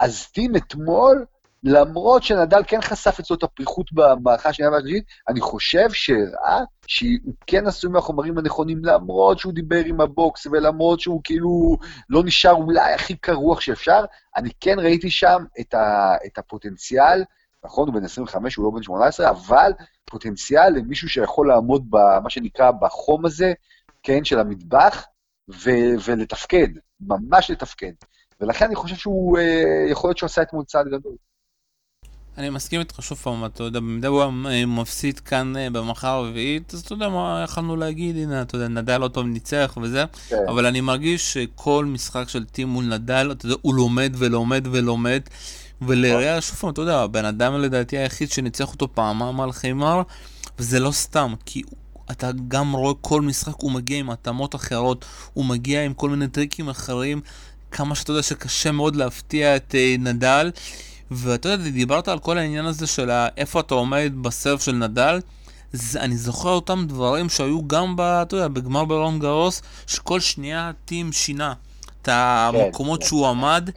[0.00, 1.24] אז טים אתמול,
[1.64, 7.66] למרות שנדל כן חשף אצלו את הפריחות במערכה השנייה והשלישית, אני חושב שהראה שהוא כן
[7.66, 11.76] עשוי מהחומרים הנכונים, למרות שהוא דיבר עם הבוקס, ולמרות שהוא כאילו
[12.10, 14.04] לא נשאר אולי הכי קרוח שאפשר,
[14.36, 17.24] אני כן ראיתי שם את, ה, את הפוטנציאל,
[17.64, 19.72] נכון, הוא בן 25, הוא לא בן 18, אבל
[20.04, 23.52] פוטנציאל למישהו שיכול לעמוד במה שנקרא בחום הזה,
[24.02, 25.04] כן, של המטבח,
[25.48, 26.68] ו- ולתפקד,
[27.00, 27.92] ממש לתפקד.
[28.40, 31.12] ולכן אני חושב שהוא, אה, יכול להיות שהוא עשה אתמול צעד גדול.
[32.38, 34.24] אני מסכים איתך שוב פעם, אתה יודע, במידה הוא
[34.66, 39.02] מפסיד כאן אה, במחר הרביעית, אז אתה יודע מה יכלנו להגיד, הנה, אתה יודע, נדל
[39.02, 40.36] עוד פעם ניצח וזה, כן.
[40.48, 45.20] אבל אני מרגיש שכל משחק של טים מול נדל, אתה יודע, הוא לומד ולומד ולומד,
[45.82, 50.02] ולראיה, שוב פעם, אתה יודע, הבן אדם לדעתי היחיד שניצח אותו פעמיים על חימר,
[50.58, 51.62] וזה לא סתם, כי
[52.10, 56.28] אתה גם רואה כל משחק, הוא מגיע עם התאמות אחרות, הוא מגיע עם כל מיני
[56.28, 57.20] טריקים אחרים,
[57.70, 60.50] כמה שאתה יודע שקשה מאוד להפתיע את uh, נדל.
[61.14, 65.20] ואתה יודע, דיברת על כל העניין הזה של איפה אתה עומד בסרף של נדל.
[65.72, 70.70] זה, אני זוכר אותם דברים שהיו גם ב, אתה יודע, בגמר ברון גרוס, שכל שנייה
[70.84, 71.52] טים שינה
[72.02, 73.70] את המקומות כן, שהוא עמד,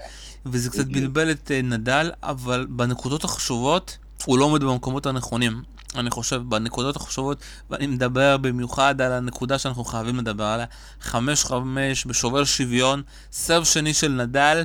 [0.45, 5.63] וזה קצת בלבל את uh, נדל, אבל בנקודות החשובות הוא לא עומד במקומות הנכונים.
[5.95, 7.37] אני חושב, בנקודות החשובות,
[7.69, 10.65] ואני מדבר במיוחד על הנקודה שאנחנו חייבים לדבר עליה,
[11.01, 11.13] 5-5
[12.05, 14.63] בשובר שוויון, סרב שני של נדל,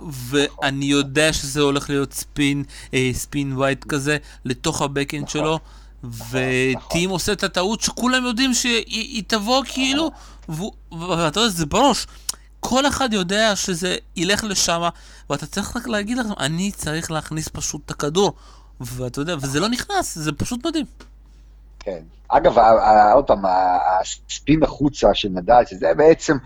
[0.00, 5.40] ואני יודע שזה הולך להיות ספין, אה, ספין ווייט כזה, לתוך הבקאנד נכון.
[5.40, 5.58] שלו,
[6.30, 10.10] וטים עושה את הטעות שכולם יודעים שהיא תבוא כאילו,
[11.08, 12.06] ואתה יודע, זה בראש.
[12.60, 14.82] כל אחד יודע שזה ילך לשם,
[15.30, 18.32] ואתה צריך רק להגיד לכם, אני צריך להכניס פשוט את הכדור.
[18.80, 20.86] ואתה יודע, וזה לא נכנס, זה פשוט מדהים.
[21.78, 22.02] כן.
[22.28, 22.58] אגב,
[23.14, 23.42] עוד פעם,
[24.00, 26.36] הספין החוצה של נדל, שזה בעצם,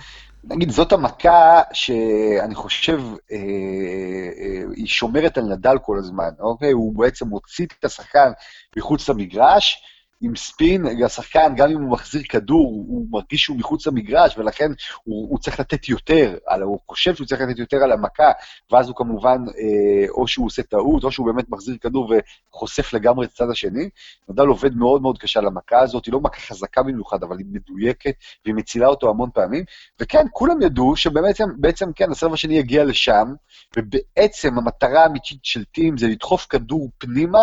[0.45, 3.01] נגיד, זאת המכה שאני חושב,
[3.33, 6.73] אה, אה, היא שומרת על נדל כל הזמן, אוקיי?
[6.73, 8.33] הוא בעצם מוציא את השחקן
[8.77, 9.83] מחוץ למגרש,
[10.23, 14.71] עם ספין, השחקן, גם אם הוא מחזיר כדור, הוא מרגיש שהוא מחוץ למגרש, ולכן
[15.05, 18.33] הוא, הוא צריך לתת יותר, על, הוא חושב שהוא צריך לתת יותר על המכה,
[18.71, 22.13] ואז הוא כמובן, אה, או שהוא עושה טעות, או שהוא באמת מחזיר כדור
[22.51, 23.89] וחושף לגמרי את הצד השני.
[24.29, 27.47] נדל עובד מאוד מאוד קשה על המכה הזאת, היא לא מכה חזקה במיוחד, אבל היא
[27.51, 29.65] מדויקת, והיא מצילה אותו המון פעמים.
[30.01, 33.35] וכן, כולם ידעו שבעצם, בעצם, כן, הסרב השני יגיע לשם,
[33.77, 37.41] ובעצם המטרה האמיתית של טים זה לדחוף כדור פנימה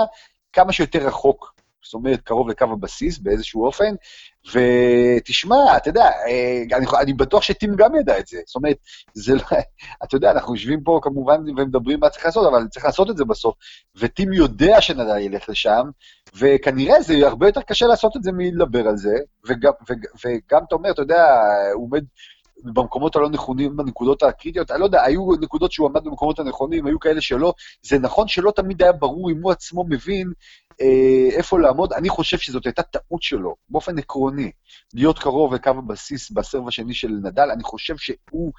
[0.54, 3.96] כמה שיותר רחוק זאת אומרת, קרוב לקו הבסיס באיזשהו אופן,
[4.54, 8.38] ותשמע, אתה יודע, אה, אני, אני בטוח שטים גם ידע את זה.
[8.46, 8.78] זאת אומרת,
[9.14, 9.42] זה לא,
[10.04, 13.26] אתה יודע, אנחנו יושבים פה כמובן ומדברים מה צריך לעשות, אבל צריך לעשות את זה
[13.26, 13.56] בסוף.
[13.96, 15.90] וטים יודע שנדל ילך לשם,
[16.38, 19.16] וכנראה זה הרבה יותר קשה לעשות את זה מלדבר על זה,
[19.48, 21.24] וגם, וגם, וגם אתה אומר, אתה יודע,
[21.74, 22.04] הוא עומד...
[22.64, 27.00] במקומות הלא נכונים, בנקודות הקריטיות, אני לא יודע, היו נקודות שהוא עמד במקומות הנכונים, היו
[27.00, 27.54] כאלה שלא.
[27.82, 30.32] זה נכון שלא תמיד היה ברור אם הוא עצמו מבין
[31.32, 31.94] איפה לעמוד.
[31.94, 34.52] אני חושב שזאת הייתה טעות שלו, באופן עקרוני,
[34.94, 37.50] להיות קרוב לקו הבסיס בסרב השני של נדל.
[37.54, 38.52] אני חושב שהוא,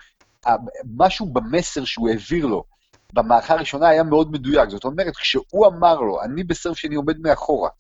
[0.97, 2.65] משהו במסר שהוא העביר לו
[3.13, 4.71] במערכה הראשונה היה מאוד מדויק.
[4.71, 7.71] זאת אומרת, כשהוא אמר לו, אני בסרב שני עומד מאחורה,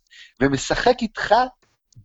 [0.40, 1.35] ומשחק איתך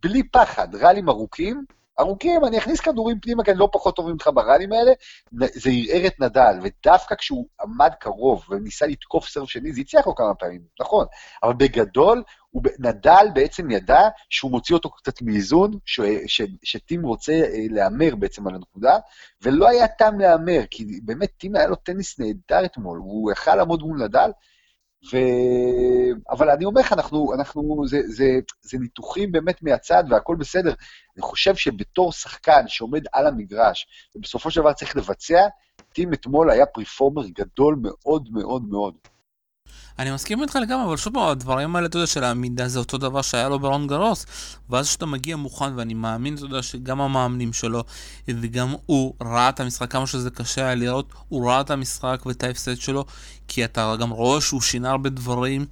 [0.02, 1.64] בלי פחד, ראלים ארוכים,
[2.00, 4.92] ארוכים, אני אכניס כדורים פנימה, כי אני לא פחות טוב ממך בראלים האלה,
[5.32, 10.14] זה ערער את נדל, ודווקא כשהוא עמד קרוב וניסה לתקוף סרב שני, זה הצליח לו
[10.14, 11.06] כמה פעמים, נכון,
[11.42, 15.70] אבל בגדול, הוא, נדל בעצם ידע שהוא מוציא אותו קצת מאיזון,
[16.62, 18.98] שטים רוצה אה, להמר בעצם על הנקודה,
[19.42, 23.82] ולא היה טעם להמר, כי באמת טים היה לו טניס נהדר אתמול, הוא יכל לעמוד
[23.82, 24.30] מול נדל,
[25.12, 25.16] ו...
[26.30, 28.24] אבל אני אומר לך, אנחנו, אנחנו, זה, זה,
[28.60, 30.74] זה ניתוחים באמת מהצד והכל בסדר.
[31.16, 35.46] אני חושב שבתור שחקן שעומד על המגרש, ובסופו של דבר צריך לבצע,
[35.92, 38.94] טים אתמול היה פריפורמר גדול מאוד מאוד מאוד.
[39.98, 43.22] אני מסכים איתך לגמרי, אבל שוב הדברים האלה, אתה יודע, של העמידה זה אותו דבר
[43.22, 44.26] שהיה לו ברון גרוס,
[44.70, 47.84] ואז כשאתה מגיע מוכן, ואני מאמין, אתה יודע, שגם המאמנים שלו,
[48.28, 52.44] וגם הוא ראה את המשחק, כמה שזה קשה היה לראות, הוא ראה את המשחק ואת
[52.44, 53.04] ההפסד שלו,
[53.48, 55.66] כי אתה גם רואה שהוא שינה הרבה דברים.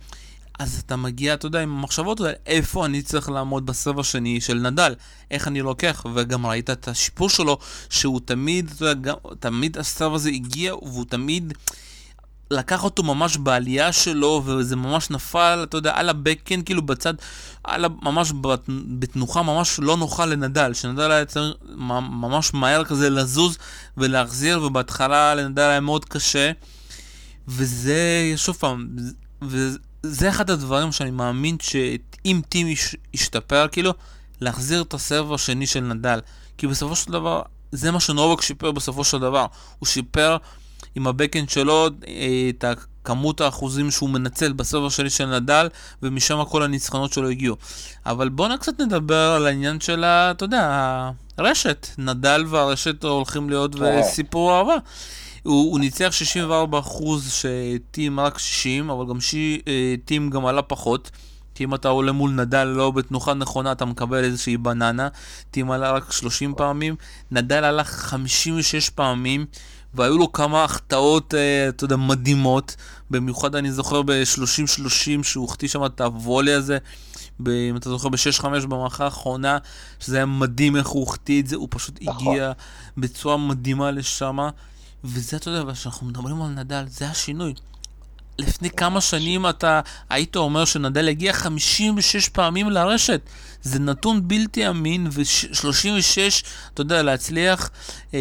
[0.59, 4.55] אז אתה מגיע, אתה יודע, עם המחשבות, יודע, איפה אני צריך לעמוד בסרב השני של
[4.55, 4.95] נדל,
[5.31, 7.59] איך אני לוקח, וגם ראית את השיפור שלו,
[7.91, 11.53] שהוא תמיד, אתה יודע, גם, תמיד הסרב הזה הגיע, והוא תמיד...
[12.51, 17.15] לקח אותו ממש בעלייה שלו, וזה ממש נפל, אתה יודע, על הבקן, כאילו בצד,
[17.65, 18.33] על, ממש
[18.99, 21.55] בתנוחה ממש לא נוחה לנדל, שנדל היה צריך
[22.11, 23.59] ממש מהר כזה לזוז
[23.97, 26.51] ולהחזיר, ובהתחלה לנדל היה מאוד קשה,
[27.49, 28.89] וזה, שוב פעם,
[29.43, 32.67] וזה אחד הדברים שאני מאמין שאם טים
[33.15, 33.95] ישתפר, כאילו,
[34.41, 36.21] להחזיר את הסרב השני של נדל,
[36.59, 39.47] כי בסופו של דבר, זה מה שנובק שיפר בסופו של דבר,
[39.79, 40.37] הוא שיפר...
[40.95, 42.65] עם הבקאנד שלו, אה, את
[43.05, 45.69] כמות האחוזים שהוא מנצל בסוף השני של נדל,
[46.03, 47.57] ומשם כל הניצחונות שלו הגיעו.
[48.07, 50.31] אבל בואו קצת נדבר על העניין של ה...
[50.31, 51.87] אתה יודע, הרשת.
[51.99, 54.03] נדל והרשת הולכים להיות כן.
[54.03, 54.77] סיפור אהבה.
[55.43, 61.11] הוא, הוא ניצח 64% שטים רק 60, אבל גם שי, אה, טים גם עלה פחות.
[61.55, 65.09] כי אם אתה עולה מול נדל לא בתנוחה נכונה, אתה מקבל איזושהי בננה.
[65.51, 66.97] טים עלה רק 30 פעמים,
[67.31, 69.47] נדל עלה 56 פעמים,
[69.95, 72.77] והיו לו כמה החטאות, אה, אתה יודע, מדהימות.
[73.11, 76.79] במיוחד אני זוכר ב-30-30 שהוא החטיא שם את הוולי הזה.
[77.41, 79.59] ב, אם אתה זוכר, ב-6-5 במערכה האחרונה,
[80.01, 82.29] שזה היה מדהים איך הוא החטיא את זה, הוא פשוט נכון.
[82.29, 82.53] הגיע
[82.97, 84.39] בצורה מדהימה לשם.
[85.05, 87.55] וזה, אתה יודע, כשאנחנו מדברים על נדל, זה השינוי.
[88.39, 89.81] לפני כמה שנים אתה
[90.11, 93.21] היית אומר שנדל הגיע 56 פעמים לרשת.
[93.63, 97.71] זה נתון בלתי אמין, ו-36, אתה יודע, להצליח
[98.15, 98.19] אה,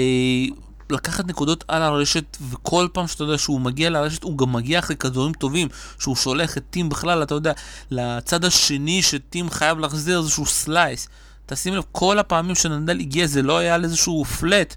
[0.89, 4.96] לקחת נקודות על הרשת, וכל פעם שאתה יודע שהוא מגיע לרשת, הוא גם מגיע אחרי
[4.96, 5.67] כדורים טובים,
[6.00, 7.54] שהוא שולח את טים בכלל, אתה יודע,
[7.91, 11.10] לצד השני שטים חייב להחזיר איזשהו סלייס.
[11.46, 14.76] תשים לב, כל הפעמים שנדל הגיע זה לא היה על איזשהו פלט.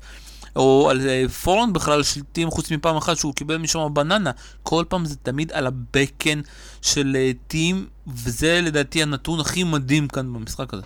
[0.57, 4.31] או על אה, פורן בכלל של טים חוץ מפעם אחת שהוא קיבל משם בננה.
[4.63, 6.41] כל פעם זה תמיד על הבקן
[6.83, 10.83] של אה, טים, וזה לדעתי הנתון הכי מדהים כאן במשחק הזה.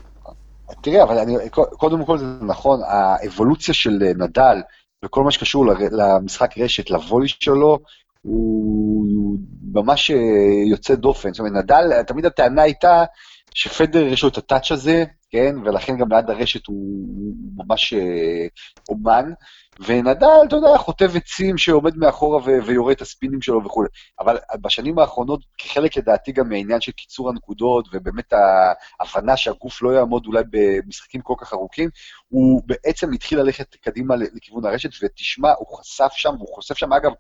[0.80, 4.60] תראה, אבל אני, קודם כל זה נכון, האבולוציה של אה, נדל
[5.04, 7.78] וכל מה שקשור למשחק רשת, לוולי שלו,
[8.22, 9.38] הוא
[9.72, 10.10] ממש
[10.70, 11.32] יוצא דופן.
[11.32, 13.04] זאת אומרת, נדל, תמיד הטענה הייתה
[13.54, 15.54] שפדר יש לו את הטאץ' הזה, כן?
[15.64, 17.08] ולכן גם ליד הרשת הוא
[17.56, 17.94] ממש
[18.88, 19.32] אומן,
[19.86, 23.88] ונדל, אתה יודע, חוטב עצים שעומד מאחורה ו- ויורה את הספינים שלו וכולי.
[24.20, 28.32] אבל בשנים האחרונות, כחלק לדעתי גם מהעניין של קיצור הנקודות, ובאמת
[29.00, 31.90] ההבנה שהגוף לא יעמוד אולי במשחקים כל כך ארוכים,
[32.28, 37.12] הוא בעצם התחיל ללכת קדימה לכיוון הרשת, ותשמע, הוא חשף שם, הוא חושף שם, אגב,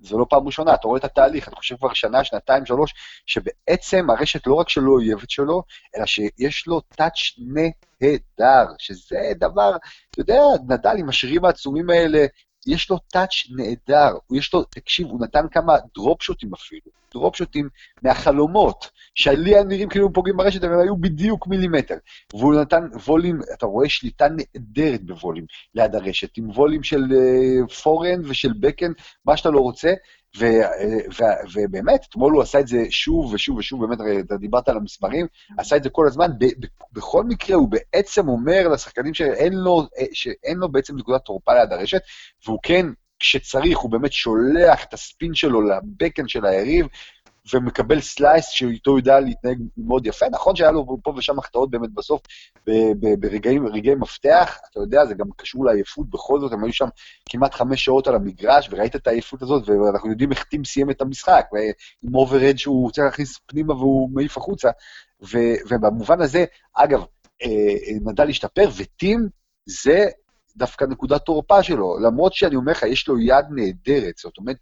[0.00, 2.94] זו לא פעם ראשונה, אתה רואה את התהליך, אני חושב כבר שנה, שנתיים, שלוש,
[3.26, 5.62] שבעצם הרשת לא רק שלא אויבת שלו,
[5.96, 9.76] אלא שיש לו touch נהדר, שזה דבר,
[10.10, 12.26] אתה יודע, נדל עם השרירים העצומים האלה,
[12.66, 17.36] יש לו touch נהדר, יש לו, תקשיב, הוא נתן כמה drop shot ים אפילו, drop
[17.36, 17.68] shot ים
[18.02, 21.94] מהחלומות, שלי היו נראים כאילו פוגעים ברשת, אבל היו בדיוק מילימטר.
[22.32, 26.82] והוא נתן volley ים, אתה רואה שליטה נהדרת ב volley ים ליד הרשת, עם וולים
[26.82, 28.92] של uh, פורן ושל בקן,
[29.24, 29.92] מה שאתה לא רוצה,
[30.38, 30.44] ו,
[31.18, 35.26] ו, ובאמת, אתמול הוא עשה את זה שוב ושוב ושוב, באמת, אתה דיברת על המספרים,
[35.58, 39.82] עשה את זה כל הזמן, ב, ב, בכל מקרה הוא בעצם אומר לשחקנים שאין לו,
[40.12, 42.02] שאין לו בעצם נקודת תורפה ליד הרשת,
[42.46, 42.86] והוא כן,
[43.20, 46.86] כשצריך, הוא באמת שולח את הספין שלו לבקן של היריב,
[47.54, 50.26] ומקבל סלייס שאיתו יודע להתנהג מאוד יפה.
[50.32, 52.22] נכון שהיה לו פה ושם החטאות באמת בסוף,
[53.18, 56.88] ברגעים מפתח, אתה יודע, זה גם קשור לעייפות, בכל זאת, הם היו שם
[57.28, 61.00] כמעט חמש שעות על המגרש, וראית את העייפות הזאת, ואנחנו יודעים איך טים סיים את
[61.00, 61.46] המשחק,
[62.02, 64.70] עם overhead שהוא צריך להכניס פנימה והוא מעיף החוצה,
[65.70, 67.04] ובמובן הזה, אגב,
[67.42, 67.48] אה,
[68.04, 69.28] נדל השתפר, וטים
[69.66, 70.06] זה
[70.56, 74.56] דווקא נקודת תורפה שלו, למרות שאני אומר לך, יש לו יד נהדרת, זאת אומרת,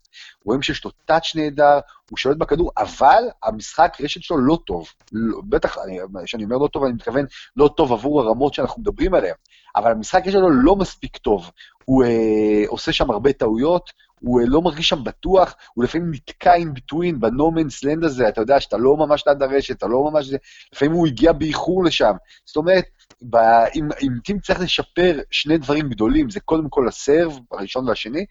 [0.45, 1.79] רואים שיש לו touch נהדר,
[2.11, 4.89] הוא שולט בכדור, אבל המשחק רשת שלו לא טוב.
[5.13, 5.77] לא, בטח,
[6.25, 7.25] כשאני אומר לא טוב, אני מתכוון
[7.57, 9.35] לא טוב עבור הרמות שאנחנו מדברים עליהן,
[9.77, 11.51] אבל המשחק רשת שלו לא מספיק טוב.
[11.85, 16.57] הוא אה, עושה שם הרבה טעויות, הוא אה, לא מרגיש שם בטוח, הוא לפעמים נתקע
[16.57, 20.31] in between, בנומנס לנד הזה, אתה יודע שאתה לא ממש ליד הרשת, אתה לא ממש...
[20.73, 22.13] לפעמים הוא הגיע באיחור לשם.
[22.45, 22.85] זאת אומרת,
[23.23, 23.37] ב,
[23.75, 28.25] אם, אם טים צריך לשפר שני דברים גדולים, זה קודם כל הסרב, הראשון והשני,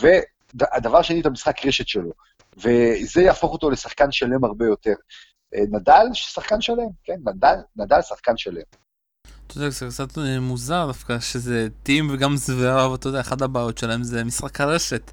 [0.00, 2.10] והדבר השני, את המשחק רשת שלו.
[2.56, 4.94] וזה יהפוך אותו לשחקן שלם הרבה יותר.
[5.54, 8.62] אה, נדל, שחקן שלם, כן, נדל, נדל שחקן שלם.
[9.50, 13.78] אתה יודע, זה קצת אה, מוזר דווקא שזה טים וגם זווירה, ואתה יודע, אחת הבעיות
[13.78, 15.10] שלהם זה משחק הרשת.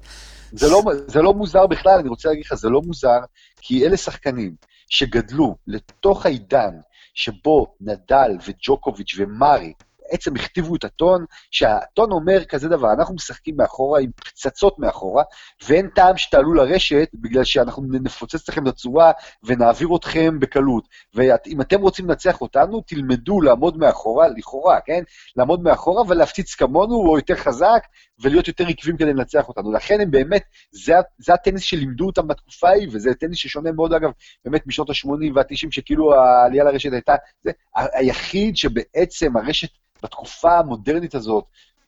[0.52, 3.18] זה לא, זה לא מוזר בכלל, אני רוצה להגיד לך, זה לא מוזר,
[3.60, 4.54] כי אלה שחקנים
[4.88, 6.74] שגדלו לתוך העידן
[7.14, 9.72] שבו נדל וג'וקוביץ' ומרי
[10.10, 15.22] בעצם הכתיבו את הטון, שהטון אומר כזה דבר, אנחנו משחקים מאחורה עם פצצות מאחורה,
[15.68, 20.88] ואין טעם שתעלו לרשת, בגלל שאנחנו נפוצץ לכם את הצורה ונעביר אתכם בקלות.
[21.14, 25.02] ואם אתם רוצים לנצח אותנו, תלמדו לעמוד מאחורה, לכאורה, כן?
[25.36, 27.82] לעמוד מאחורה ולהפציץ כמונו, או יותר חזק,
[28.20, 29.72] ולהיות יותר עקביים כדי לנצח אותנו.
[29.72, 34.10] לכן הם באמת, זה, זה הטניס שלימדו אותם בתקופה ההיא, וזה טניס ששונה מאוד, אגב,
[34.44, 39.68] באמת משנות ה-80 וה-90, שכאילו העלייה לרשת הייתה, זה היחיד שבעצם הרשת
[40.02, 41.44] בתקופה המודרנית הזאת,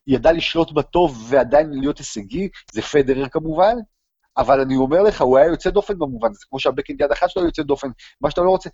[0.06, 3.76] ידע לשלוט בטוב ועדיין להיות הישגי, זה פדרר כמובן,
[4.36, 7.30] אבל אני אומר לך, הוא היה יוצא דופן במובן הזה, כמו שה backhand יד אחת
[7.30, 7.88] שלו יוצא דופן,
[8.20, 8.70] מה שאתה לא רוצה.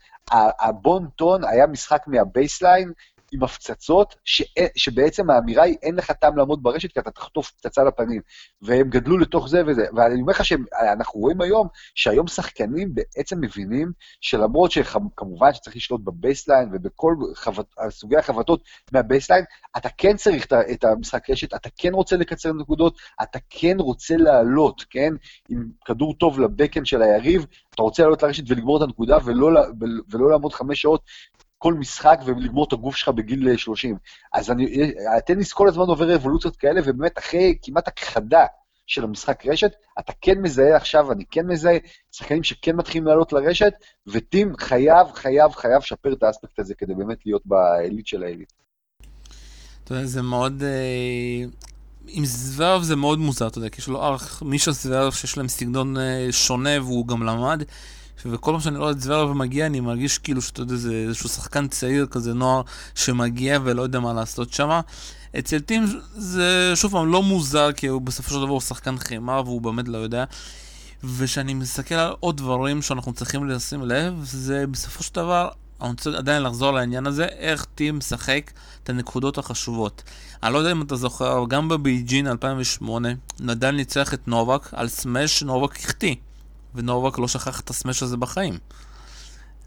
[0.61, 2.93] הבון טון היה משחק מה baseline,
[3.33, 4.43] עם הפצצות, ש...
[4.77, 8.21] שבעצם האמירה היא, אין לך טעם לעמוד ברשת כי אתה תחטוף פצצה לפנים.
[8.63, 9.87] והם גדלו לתוך זה וזה.
[9.97, 16.12] ואני אומר לך שאנחנו רואים היום, שהיום שחקנים בעצם מבינים שלמרות שכמובן שצריך לשלוט ב
[16.12, 17.75] baseline ובכל חוות...
[17.91, 18.63] סוגי החבטות
[18.93, 19.45] מה baseline,
[19.77, 24.85] אתה כן צריך את המשחק רשת, אתה כן רוצה לקצר נקודות, אתה כן רוצה לעלות,
[24.91, 25.13] כן?
[25.49, 29.51] עם כדור טוב לבקן של היריב, אתה רוצה לעלות לרשת ולגמור את הנקודה ולא,
[30.11, 31.01] ולא לעמוד חמש שעות
[31.59, 33.97] כל משחק ולגמור את הגוף שלך בגיל 30.
[34.33, 38.47] אז אני, הטניס כל הזמן עובר אבולוציות כאלה, ובאמת אחרי כמעט הכחדה
[38.87, 41.77] של המשחק רשת, אתה כן מזהה עכשיו, אני כן מזהה
[42.13, 43.73] שחקנים שכן מתחילים לעלות לרשת,
[44.07, 48.53] וטים חייב, חייב, חייב לשפר את האספקט הזה כדי באמת להיות בעילית של העילית.
[49.85, 50.63] אתה יודע, זה מאוד...
[50.63, 51.45] אה,
[52.09, 55.49] עם זוורב זה מאוד מוזר, אתה יודע, כי יש לו ארך, מישה זוורב שיש להם
[55.49, 57.63] סגנון אה, שונה והוא גם למד.
[58.25, 61.69] וכל פעם שאני רואה את זוורב מגיע, אני מרגיש כאילו שאתה יודע, זה איזשהו שחקן
[61.69, 62.63] צעיר כזה, נוער,
[62.95, 64.81] שמגיע ולא יודע מה לעשות שם.
[65.39, 69.41] אצל טים זה שוב פעם לא מוזר, כי הוא בסופו של דבר הוא שחקן חימה
[69.41, 70.25] והוא באמת לא יודע.
[71.05, 75.49] וכשאני מסתכל על עוד דברים שאנחנו צריכים לשים לב, זה בסופו של דבר,
[75.81, 78.51] אני רוצה עדיין לחזור לעניין הזה, איך טים משחק
[78.83, 80.03] את הנקודות החשובות.
[80.43, 83.09] אני לא יודע אם אתה זוכר, גם בבייג'ין 2008,
[83.41, 86.15] נדל ניצח את נובק על סמש נובק החטיא.
[86.77, 88.59] ונובק לא שכח את הסמש הזה בחיים.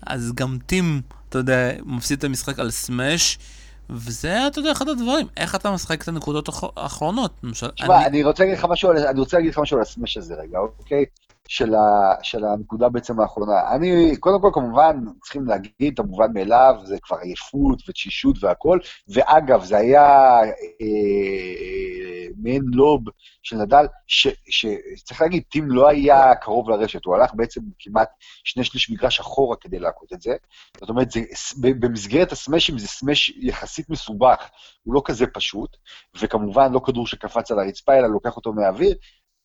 [0.06, 3.38] אז גם טים, אתה יודע, מפסיד את המשחק על סמש,
[3.90, 7.34] וזה, אתה יודע, אחד הדברים, איך אתה משחק את הנקודות האחרונות.
[7.52, 8.06] תשמע, אני...
[8.06, 11.06] אני רוצה להגיד לך משהו, אני רוצה להגיד לך משהו על הסמש הזה רגע, אוקיי?
[11.50, 13.76] של, ה, של הנקודה בעצם האחרונה.
[13.76, 19.64] אני, קודם כל, כמובן, צריכים להגיד את המובן מאליו, זה כבר עייפות ותשישות והכול, ואגב,
[19.64, 20.40] זה היה
[20.82, 23.02] אה, מעין לוב
[23.44, 28.10] של נדל, שצריך להגיד, טים לא היה קרוב לרשת, הוא הלך בעצם כמעט
[28.44, 30.36] שני שליש מגרש אחורה כדי להכות את זה.
[30.80, 31.22] זאת אומרת, זה,
[31.80, 34.50] במסגרת הסמשים זה סמש יחסית מסובך,
[34.84, 35.78] הוא לא כזה פשוט,
[36.22, 38.96] וכמובן לא כדור שקפץ על הרצפה, אלא לוקח אותו מהאוויר,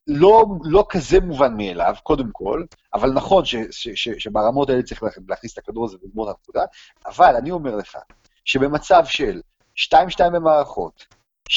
[0.07, 5.03] לא, לא כזה מובן מאליו, קודם כל, אבל נכון ש, ש, ש, שברמות האלה צריך
[5.29, 6.65] להכניס את הכדור הזה ולגמור את הנקודה,
[7.07, 7.99] אבל אני אומר לך,
[8.45, 9.41] שבמצב של
[9.77, 9.95] 2-2
[10.33, 11.07] במערכות,
[11.49, 11.53] 6-6,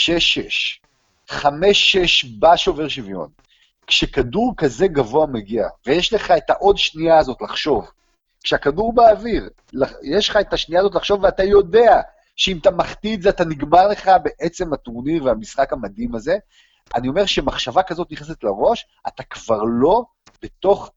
[1.29, 1.33] 5-6
[2.39, 3.29] בשובר שוויון,
[3.87, 7.91] כשכדור כזה גבוה מגיע, ויש לך את העוד שנייה הזאת לחשוב,
[8.43, 9.49] כשהכדור באוויר,
[10.03, 12.01] יש לך את השנייה הזאת לחשוב ואתה יודע
[12.35, 16.37] שאם אתה מחטיא את זה, אתה נגמר לך בעצם הטורניר והמשחק המדהים הזה,
[16.95, 20.03] אני אומר שמחשבה כזאת נכנסת לראש, אתה כבר לא
[20.43, 20.91] בתוך,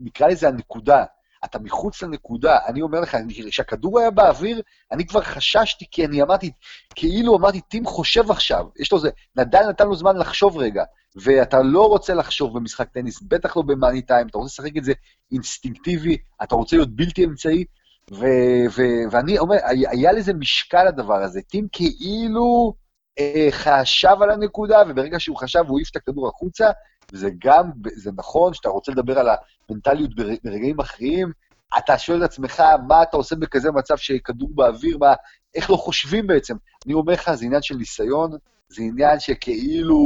[0.00, 1.04] נקרא לזה הנקודה,
[1.44, 2.58] אתה מחוץ לנקודה.
[2.66, 3.16] אני אומר לך,
[3.50, 6.50] כשהכדור היה באוויר, אני כבר חששתי, כי אני אמרתי,
[6.94, 10.84] כאילו אמרתי, טים חושב עכשיו, יש לו זה, נדל נתן לו זמן לחשוב רגע,
[11.16, 14.92] ואתה לא רוצה לחשוב במשחק טניס, בטח לא במאני טיים, אתה רוצה לשחק את זה
[15.32, 17.64] אינסטינקטיבי, אתה רוצה להיות בלתי אמצעי,
[18.12, 19.56] ו- ו- ואני אומר,
[19.90, 22.83] היה לזה משקל הדבר הזה, טים כאילו...
[23.18, 26.70] אה, חשב על הנקודה, וברגע שהוא חשב הוא העיף את הכדור החוצה,
[27.12, 29.28] וזה גם, זה נכון שאתה רוצה לדבר על
[29.68, 31.32] המנטליות ברגעים אחרים,
[31.78, 35.14] אתה שואל את עצמך, מה אתה עושה בכזה מצב שכדור באוויר, מה,
[35.54, 36.56] איך לא חושבים בעצם?
[36.86, 38.30] אני אומר לך, זה עניין של ניסיון,
[38.68, 39.98] זה עניין שכאילו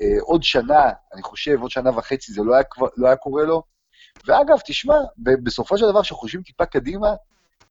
[0.00, 2.62] אה, עוד שנה, אני חושב, עוד שנה וחצי, זה לא היה,
[2.96, 3.62] לא היה קורה לו.
[4.26, 7.08] ואגב, תשמע, בסופו של דבר, כשחושבים טיפה קדימה,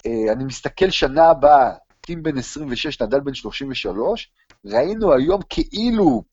[0.05, 1.71] אה, אני מסתכל שנה הבאה,
[2.05, 4.31] טים בן 26, נדל בן 33,
[4.65, 6.23] ראינו היום כאילו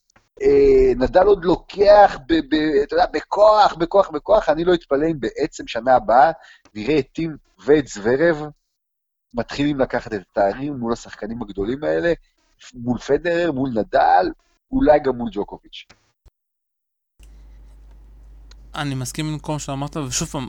[0.43, 5.21] אה, נדל עוד לוקח, ב, ב, אתה יודע, בכוח, בכוח, בכוח, אני לא אתפלא אם
[5.21, 6.31] בעצם שנה הבאה
[6.75, 8.47] נראה את טים ואת זוורב
[9.35, 12.13] מתחילים לקחת את התארים מול השחקנים הגדולים האלה,
[12.75, 14.33] מול פדרר, מול נדל,
[14.71, 15.87] אולי גם מול ג'וקוביץ'.
[18.75, 20.49] אני מסכים עם כל מה שאמרת, ושוב פעם,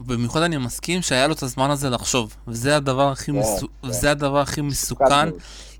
[0.00, 3.66] ובמיוחד אני מסכים שהיה לו את הזמן הזה לחשוב, וזה הדבר הכי, yeah, מסו...
[3.66, 3.86] yeah.
[3.88, 5.28] וזה הדבר הכי מסוכן,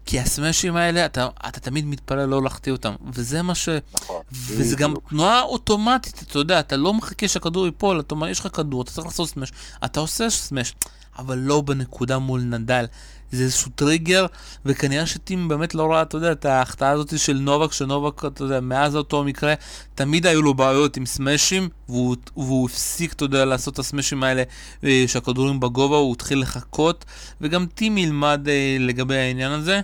[0.06, 3.68] כי הסמאשים האלה, אתה, אתה תמיד מתפלל לא להחטיא אותם, וזה מה ש...
[3.94, 4.22] נכון.
[4.32, 8.48] וזה גם תנועה אוטומטית, אתה יודע, אתה לא מחכה שהכדור ייפול, אתה אומר, יש לך
[8.56, 9.52] כדור, אתה צריך לעשות סמאש,
[9.84, 10.74] אתה עושה סמאש,
[11.18, 12.86] אבל לא בנקודה מול נדל.
[13.35, 14.26] זה איזשהו טריגר,
[14.64, 18.61] וכנראה שטים באמת לא ראה, אתה יודע, את ההחטאה הזאת של נובק, שנובק, אתה יודע,
[18.61, 19.55] מאז אותו מקרה,
[19.95, 24.43] תמיד היו לו בעיות עם סמאשים, והוא, והוא הפסיק, אתה יודע, לעשות את הסמאשים האלה,
[24.85, 27.05] אה, שהכדורים בגובה, הוא התחיל לחכות,
[27.41, 29.80] וגם טים ילמד אה, לגבי העניין הזה.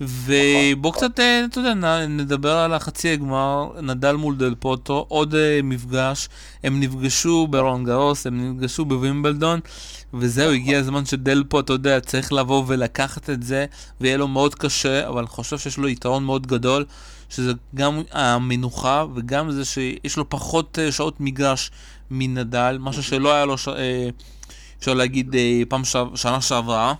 [0.00, 6.28] ובוא קצת, אה, אתה יודע, נדבר על החצי הגמר, נדל מול דל פוטו, עוד מפגש,
[6.64, 9.60] הם נפגשו ברון גרוס, הם נפגשו בווימבלדון.
[10.14, 13.66] וזהו, הגיע הזמן שדל פה, אתה יודע, צריך לבוא ולקחת את זה,
[14.00, 16.84] ויהיה לו מאוד קשה, אבל אני חושב שיש לו יתרון מאוד גדול,
[17.34, 21.70] שזה גם המנוחה, וגם זה שיש לו פחות אה, שעות מגרש
[22.10, 23.68] מנדל, משהו שלא היה לו, ש...
[23.68, 24.08] אה,
[24.78, 25.96] אפשר להגיד, אה, פעם ש...
[26.14, 26.94] שנה שעברה.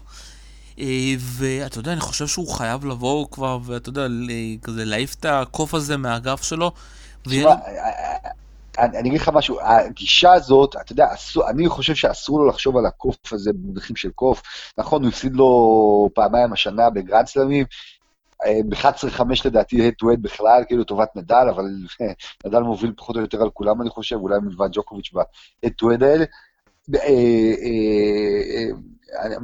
[1.19, 4.07] ואתה יודע, אני חושב שהוא חייב לבוא כבר, ואתה יודע,
[4.63, 6.73] כזה להעיף את הקוף הזה מהאגף שלו.
[7.23, 7.55] תשמע,
[8.79, 12.77] אני, אני אגיד לך משהו, הגישה הזאת, אתה יודע, אסור, אני חושב שאסור לו לחשוב
[12.77, 14.43] על הקוף הזה במונחים של קוף.
[14.79, 17.67] נכון, הוא הפסיד לו פעמיים השנה בגרנד סלמים,
[18.69, 21.65] ב-11-5 לדעתי הד טו הד בכלל, כאילו לטובת נדל, אבל
[22.47, 26.03] נדל מוביל פחות או יותר על כולם, אני חושב, אולי מלבד ג'וקוביץ' בהד טו הד
[26.03, 26.25] האלה.
[26.95, 27.11] אה, אה,
[29.25, 29.37] אה,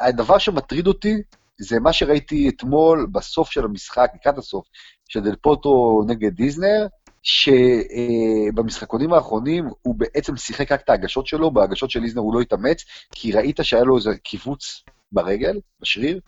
[0.00, 1.14] הדבר, שמטריד אותי
[1.58, 4.66] זה מה שראיתי אתמול בסוף של המשחק, לקראת הסוף,
[5.08, 6.86] של דל פוטרו נגד איזנר,
[7.22, 12.84] שבמשחקונים האחרונים הוא בעצם שיחק רק את ההגשות שלו, בהגשות של איזנר הוא לא התאמץ,
[13.14, 14.82] כי ראית שהיה לו איזה כיווץ
[15.12, 16.20] ברגל, בשריר,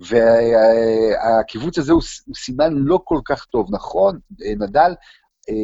[0.00, 3.68] והקיבוץ הזה הוא, הוא סימן לא כל כך טוב.
[3.70, 4.18] נכון,
[4.58, 4.94] נדל
[5.50, 5.54] אה,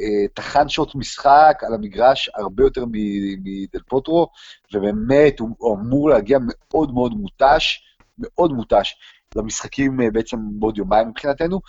[0.00, 4.28] אה, טחן שעות משחק על המגרש הרבה יותר מדל פוטרו,
[4.74, 7.80] ובאמת הוא, אמור להגיע מאוד מאוד מותש,
[8.18, 8.96] מאוד מותש
[9.36, 11.60] למשחקים אה, בעצם בעוד יומיים מבחינתנו,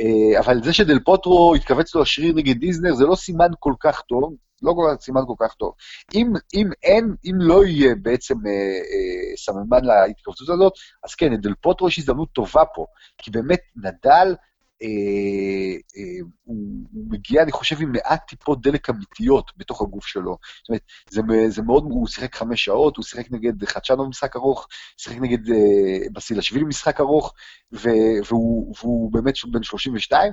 [0.00, 4.00] אה, אבל זה שדל פוטרו התכווץ לו השריר נגד דיזנר, זה לא סימן כל כך
[4.00, 5.72] טוב, לא כך סימן כל כך טוב.
[6.14, 10.72] אם, אם אין, אם לא יהיה בעצם אה, אה, סממן להתכווצות הזאת,
[11.04, 12.86] אז כן, לדל פוטרו יש הזדמנות טובה פה,
[13.18, 14.34] כי באמת נדל,
[14.82, 16.56] אה, אה, הוא,
[16.92, 20.38] הוא מגיע, אני חושב, עם מעט טיפות דלק אמיתיות בתוך הגוף שלו.
[20.62, 24.68] זאת אומרת, זה, זה מאוד, הוא שיחק חמש שעות, הוא שיחק נגד חדשנו במשחק ארוך,
[24.96, 27.34] שיחק נגד אה, בסילשווילי במשחק ארוך,
[27.72, 30.32] והוא, והוא באמת בן 32,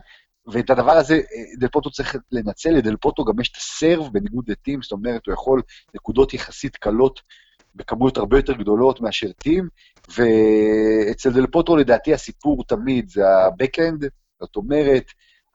[0.52, 1.20] ואת הדבר הזה אה,
[1.60, 5.34] דל פוטו צריך לנצל, לדל פוטו גם יש את הסרב בניגוד לטים, זאת אומרת, הוא
[5.34, 5.62] יכול
[5.95, 7.22] נקודות יחסית קלות
[7.76, 9.68] בכמויות הרבה יותר גדולות מאשר טים,
[10.10, 14.06] ואצל דל פוטו לדעתי הסיפור תמיד זה ה-Backend,
[14.39, 15.04] זאת אומרת,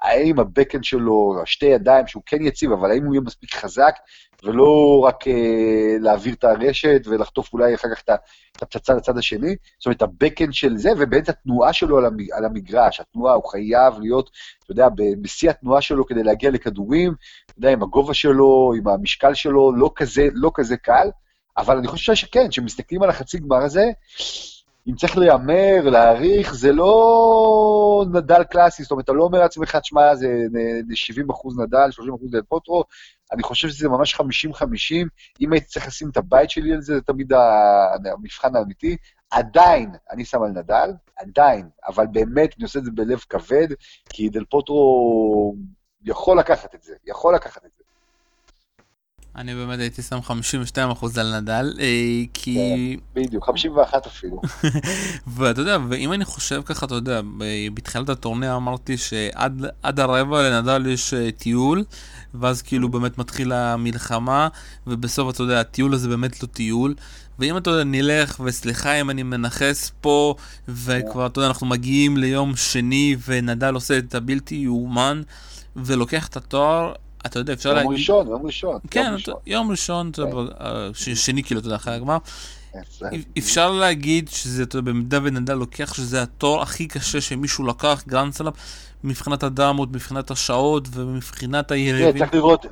[0.05, 3.95] האם הבקאנד שלו, השתי ידיים, שהוא כן יציב, אבל האם הוא יהיה מספיק חזק,
[4.45, 8.03] ולא רק אה, להעביר את הרשת ולחטוף אולי אחר כך
[8.57, 9.57] את הפצצה לצד השני.
[9.79, 11.99] זאת אומרת, הבקאנד של זה, ובאמת התנועה שלו
[12.33, 14.31] על המגרש, התנועה, הוא חייב להיות,
[14.65, 14.89] אתה יודע,
[15.23, 17.15] בשיא התנועה שלו כדי להגיע לכדורים,
[17.47, 21.09] אתה יודע, עם הגובה שלו, עם המשקל שלו, לא כזה, לא כזה קל,
[21.57, 23.85] אבל אני חושב שכן, כשמסתכלים על החצי גמר הזה,
[24.89, 30.15] אם צריך להיאמר, להעריך, זה לא נדל קלאסי, זאת אומרת, אתה לא אומר לעצמך, תשמע,
[30.15, 30.27] זה
[30.95, 32.85] 70 אחוז נדל, 30 אחוז דל פוטרו,
[33.33, 34.21] אני חושב שזה ממש 50-50.
[35.41, 37.33] אם הייתי צריך לשים את הבית שלי על זה, זה תמיד
[38.13, 38.97] המבחן האמיתי.
[39.31, 43.69] עדיין, אני שם על נדל, עדיין, אבל באמת, אני עושה את זה בלב כבד,
[44.09, 45.55] כי דל פוטרו
[46.05, 47.84] יכול לקחת את זה, יכול לקחת את זה.
[49.37, 50.19] אני באמת הייתי שם
[50.77, 51.87] 52% על נדל, אה,
[52.35, 52.55] כי...
[52.55, 54.41] כן, בדיוק, 51 אפילו.
[55.37, 57.21] ואתה יודע, ואם אני חושב ככה, אתה יודע,
[57.75, 61.85] בתחילת הטורניר אמרתי שעד הרבע לנדל יש אה, טיול,
[62.35, 64.49] ואז כאילו באמת מתחילה המלחמה,
[64.87, 66.95] ובסוף אתה יודע, הטיול הזה באמת לא טיול.
[67.39, 70.35] ואם אתה יודע, נלך, וסליחה אם אני מנכס פה,
[70.69, 75.23] וכבר, אתה יודע, אנחנו מגיעים ליום שני, ונדל עושה את הבלתי יאומן,
[75.77, 76.93] ולוקח את התואר,
[77.27, 77.85] אתה יודע, אפשר להגיד...
[77.85, 78.79] יום ראשון, יום ראשון.
[78.91, 79.15] כן,
[79.47, 81.15] יום ראשון, כן.
[81.15, 82.19] שני כאילו, אתה יודע, אחרי הגמר.
[83.39, 88.53] אפשר להגיד שזה, אתה יודע, במידה ונדל לוקח שזה התור הכי קשה שמישהו לקח, גרנדסלאם,
[89.05, 92.19] מבחינת הדרמות, מבחינת השעות ומבחינת היריבים.
[92.19, 92.67] צריך לראות,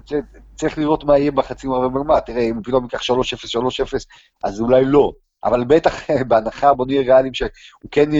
[0.56, 2.20] צריך לראות מה יהיה בחצי גמר ובגמר.
[2.20, 4.04] תראה, אם פתאום ייקח 3-0, 3-0,
[4.44, 5.12] אז אולי לא.
[5.44, 5.94] אבל בטח
[6.28, 7.50] בהנחה, בוא נהיה ריאליים, שהוא
[7.90, 8.10] כן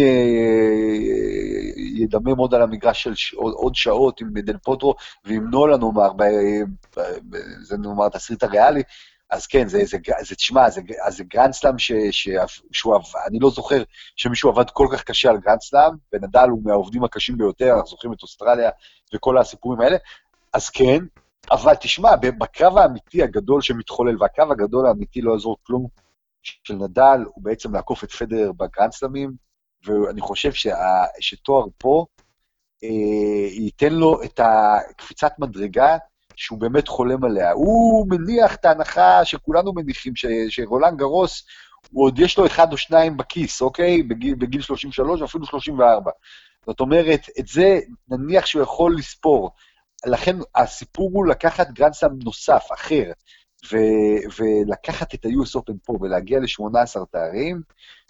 [1.76, 4.94] ידמם עוד על המגרש של עוד שעות עם דל פוטרו
[5.24, 6.10] ועם נולה נאמר,
[7.62, 8.82] זה נאמר תסריט הריאלי,
[9.30, 12.28] אז כן, זה, זה, זה תשמע, זה, זה גרנדסלאם ש, ש,
[12.72, 12.96] שהוא,
[13.26, 13.82] אני לא זוכר
[14.16, 18.22] שמישהו עבד כל כך קשה על גרנדסלאם, ונדל הוא מהעובדים הקשים ביותר, אנחנו זוכרים את
[18.22, 18.70] אוסטרליה
[19.14, 19.96] וכל הסיפורים האלה,
[20.52, 20.98] אז כן,
[21.50, 25.86] אבל תשמע, בקרב האמיתי הגדול שמתחולל, והקרב הגדול האמיתי לא יעזור כלום,
[26.42, 29.32] של נדל הוא בעצם לעקוף את פדר בגרנדסלמים,
[29.86, 32.06] ואני חושב שה, שתואר פה
[32.84, 35.96] אה, ייתן לו את הקפיצת מדרגה
[36.36, 37.52] שהוא באמת חולם עליה.
[37.52, 41.46] הוא מניח את ההנחה שכולנו מניחים, ש, שרולנד גרוס,
[41.90, 44.02] הוא עוד יש לו אחד או שניים בכיס, אוקיי?
[44.02, 46.10] בגיל, בגיל 33 ואפילו 34.
[46.66, 47.78] זאת אומרת, את זה
[48.08, 49.50] נניח שהוא יכול לספור.
[50.06, 53.12] לכן הסיפור הוא לקחת גרנדסלם נוסף, אחר,
[53.72, 57.62] ו- ולקחת את ה-US Open פה ולהגיע ל-18 תארים,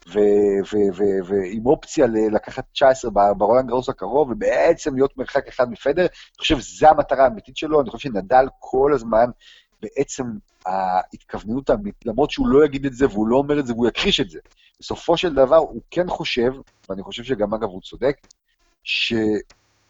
[0.06, 6.88] ועם אופציה לקחת 19 ברולנד גרוס הקרוב, ובעצם להיות מרחק אחד מפדר, אני חושב שזו
[6.88, 9.26] המטרה האמיתית שלו, אני חושב שנדל כל הזמן,
[9.82, 10.24] בעצם
[10.66, 14.20] ההתכווננות האמיתית, למרות שהוא לא יגיד את זה והוא לא אומר את זה והוא יכחיש
[14.20, 14.38] את זה.
[14.80, 16.52] בסופו של דבר הוא כן חושב,
[16.88, 18.16] ואני חושב שגם אגב הוא צודק,
[18.84, 19.14] ש...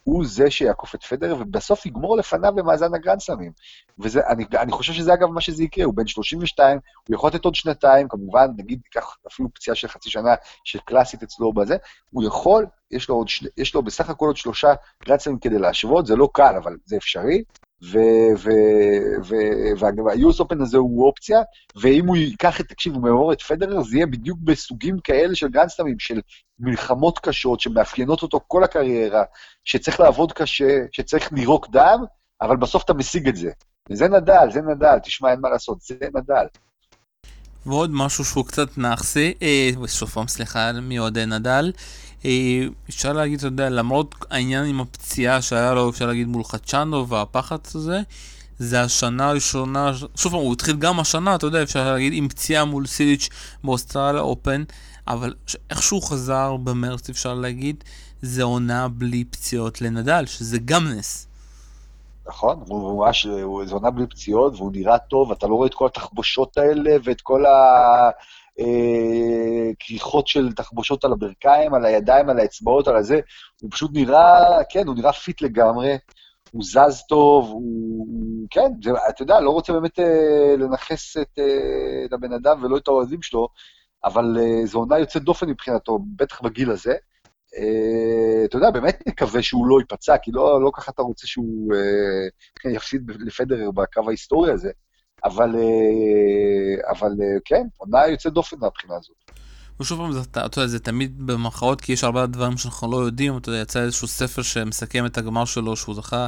[0.04, 3.52] הוא זה שיעקוף את פדרר, ובסוף יגמור לפניו במאזן הגרנדסלמים.
[3.98, 6.78] ואני חושב שזה אגב מה שזה יקרה, הוא בן 32,
[7.08, 10.34] הוא יכול לתת עוד שנתיים, כמובן, נגיד, ניקח אפילו פציעה של חצי שנה,
[10.64, 11.76] שקלאסית אצלו בזה,
[12.10, 13.26] הוא יכול, יש לו, עוד,
[13.56, 14.68] יש לו בסך הכל עוד שלושה
[15.04, 17.42] גרנדסלמים כדי להשוות, זה לא קל, אבל זה אפשרי,
[19.78, 21.40] וה-US Open הזה הוא אופציה,
[21.76, 25.48] ואם הוא ייקח את, תקשיב, הוא מעורר את פדרר, זה יהיה בדיוק בסוגים כאלה של
[25.48, 26.20] גרנדסלמים, של
[26.58, 29.22] מלחמות קשות, שמאפיינות אותו כל הקריירה,
[29.64, 32.04] שצריך לעבוד קשה, שצריך לירוק דם,
[32.42, 33.50] אבל בסוף אתה משיג את זה.
[33.90, 36.46] וזה נדל, זה נדל, תשמע, אין מה לעשות, זה נדל.
[37.66, 41.80] ועוד משהו שהוא קצת נאחסי, אה, שוב סליחה, מי עוד נדל, אה,
[42.88, 47.56] אפשר להגיד, אתה יודע, למרות העניין עם הפציעה שהיה לו, אפשר להגיד, מול חדשנו והפחד
[47.74, 48.00] הזה,
[48.58, 52.64] זה השנה הראשונה, שוב פעם, הוא התחיל גם השנה, אתה יודע, אפשר להגיד, עם פציעה
[52.64, 53.28] מול סיליץ'
[53.64, 54.62] באוסטרליה אופן,
[55.08, 55.34] אבל
[55.70, 57.84] איך שהוא חזר במרץ, אפשר להגיד,
[58.22, 61.26] זה עונה בלי פציעות לנדל, שזה גם נס.
[62.26, 63.26] נכון, הוא ממש,
[63.66, 67.20] זה עונה בלי פציעות, והוא נראה טוב, אתה לא רואה את כל התחבושות האלה ואת
[67.20, 67.50] כל ה...
[68.62, 73.20] אה, כריכות של תחבושות על הברכיים, על הידיים, על האצבעות, על הזה,
[73.60, 75.96] הוא פשוט נראה, כן, הוא נראה fit לגמרי,
[76.52, 82.04] הוא זז טוב, הוא, כן, זה, אתה יודע, לא רוצה באמת אה, לנכס את, אה,
[82.04, 83.48] את הבן אדם ולא את האוהדים שלו,
[84.04, 86.94] אבל אה, זו עונה יוצאת דופן מבחינתו, בטח בגיל הזה.
[87.56, 91.72] אה, אתה יודע, באמת נקווה שהוא לא ייפצע, כי לא, לא ככה אתה רוצה שהוא
[92.60, 94.70] כן, יפסיד לפדרר בקו ההיסטורי הזה.
[95.24, 99.32] אבל, אה, אבל אה, כן, עונה יוצאת דופן מהבחינה הזאת.
[99.80, 103.36] ושוב פעם, אתה יודע, זה תמיד במחאות, כי יש הרבה דברים שאנחנו לא יודעים.
[103.36, 106.26] אתה יודע, יצא איזשהו ספר שמסכם את הגמר שלו, שהוא זכה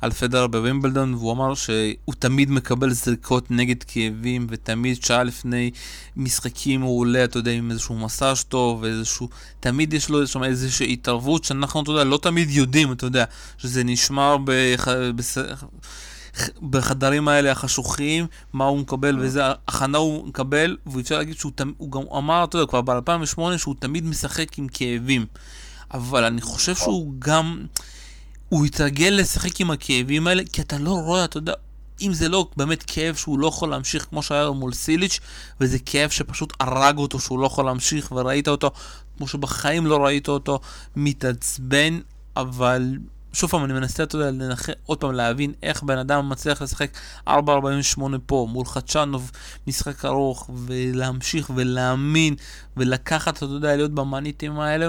[0.00, 5.70] על פדר בווימבלדון, והוא אמר שהוא תמיד מקבל זריקות נגד כאבים, ותמיד שעה לפני
[6.16, 9.28] משחקים הוא עולה, אתה יודע, עם איזשהו מסאז' טוב, ואיזשהו...
[9.60, 13.24] תמיד יש לו שם איזושהי התערבות שאנחנו, אתה יודע, לא תמיד יודעים, אתה יודע,
[13.58, 14.88] שזה נשמר בח...
[15.16, 15.38] בס...
[16.70, 21.92] בחדרים האלה החשוכים, מה הוא מקבל ואיזה הכנה הוא מקבל, ואפשר להגיד שהוא תמיד, הוא
[21.92, 25.26] גם אמר, אתה יודע, כבר ב-2008 שהוא תמיד משחק עם כאבים.
[25.94, 26.84] אבל אני חושב נכון.
[26.84, 27.66] שהוא גם,
[28.48, 31.52] הוא התרגל לשחק עם הכאבים האלה, כי אתה לא רואה, אתה יודע,
[32.00, 35.20] אם זה לא באמת כאב שהוא לא יכול להמשיך כמו שהיה מול סיליץ',
[35.60, 38.70] וזה כאב שפשוט הרג אותו, שהוא לא יכול להמשיך, וראית אותו
[39.16, 40.60] כמו שבחיים לא ראית אותו
[40.96, 42.00] מתעצבן,
[42.36, 42.96] אבל
[43.32, 44.68] שוב פעם, אני מנסה, אתה יודע, לנח...
[44.86, 46.90] עוד פעם להבין איך בן אדם מצליח לשחק
[47.28, 47.32] 4.48
[48.26, 49.30] פה מול חדשנוב,
[49.66, 52.34] משחק ארוך, ולהמשיך ולהאמין,
[52.76, 54.88] ולקחת, אתה יודע, להיות במאניטים האלה.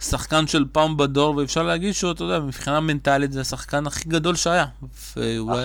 [0.00, 4.34] שחקן של פעם בדור, ואפשר להגיד שהוא, אתה יודע, מבחינה מנטלית זה השחקן הכי גדול
[4.34, 4.66] שהיה.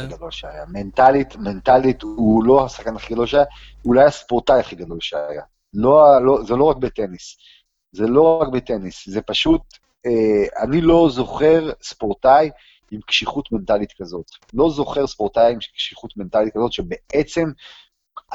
[0.02, 0.66] הכי גדול שהיה.
[0.68, 3.44] מנטלית, מנטלית הוא לא השחקן הכי גדול שהיה,
[3.86, 5.42] אולי הספורטאי הכי גדול שהיה.
[5.74, 7.38] לא, לא, זה לא רק בטניס.
[7.92, 9.62] זה לא רק בטניס, זה פשוט
[10.62, 12.50] אני לא זוכר ספורטאי
[12.92, 14.26] עם קשיחות מנטלית כזאת.
[14.54, 17.52] לא זוכר ספורטאי עם קשיחות מנטלית כזאת, שבעצם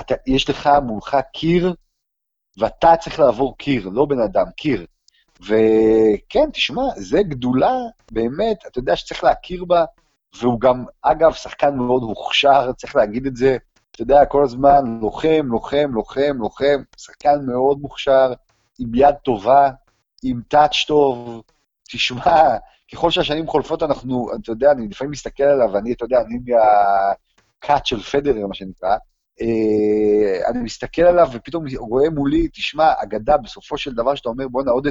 [0.01, 1.75] אתה, יש לך מולך קיר,
[2.59, 4.87] ואתה צריך לעבור קיר, לא בן אדם, קיר.
[5.41, 7.75] וכן, תשמע, זה גדולה,
[8.12, 9.85] באמת, אתה יודע שצריך להכיר בה,
[10.41, 13.57] והוא גם, אגב, שחקן מאוד מוכשר, צריך להגיד את זה,
[13.91, 18.33] אתה יודע, כל הזמן לוחם, לוחם, לוחם, לוחם, שחקן מאוד מוכשר,
[18.79, 19.71] עם יד טובה,
[20.23, 21.43] עם טאץ' טוב,
[21.93, 22.57] תשמע,
[22.93, 27.87] ככל שהשנים חולפות, אנחנו, אתה יודע, אני לפעמים מסתכל עליו, ואני, אתה יודע, אני מהקאט
[27.87, 28.97] של פדרר, מה שנקרא,
[29.41, 34.70] אה, אני מסתכל עליו ופתאום רואה מולי, תשמע, אגדה, בסופו של דבר שאתה אומר, בואנה,
[34.70, 34.91] עוד 10-15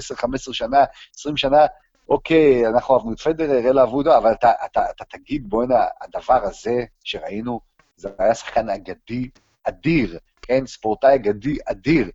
[0.53, 0.83] שנה,
[1.15, 1.65] 20 שנה,
[2.09, 6.83] אוקיי, אנחנו אהבנו את פדרר, אלה אהבו אבל אתה, אתה, אתה תגיד, בואנה, הדבר הזה
[7.03, 7.59] שראינו,
[7.97, 9.29] זה היה שחקן אגדי
[9.63, 12.09] אדיר, כן, ספורטאי אגדי אדיר.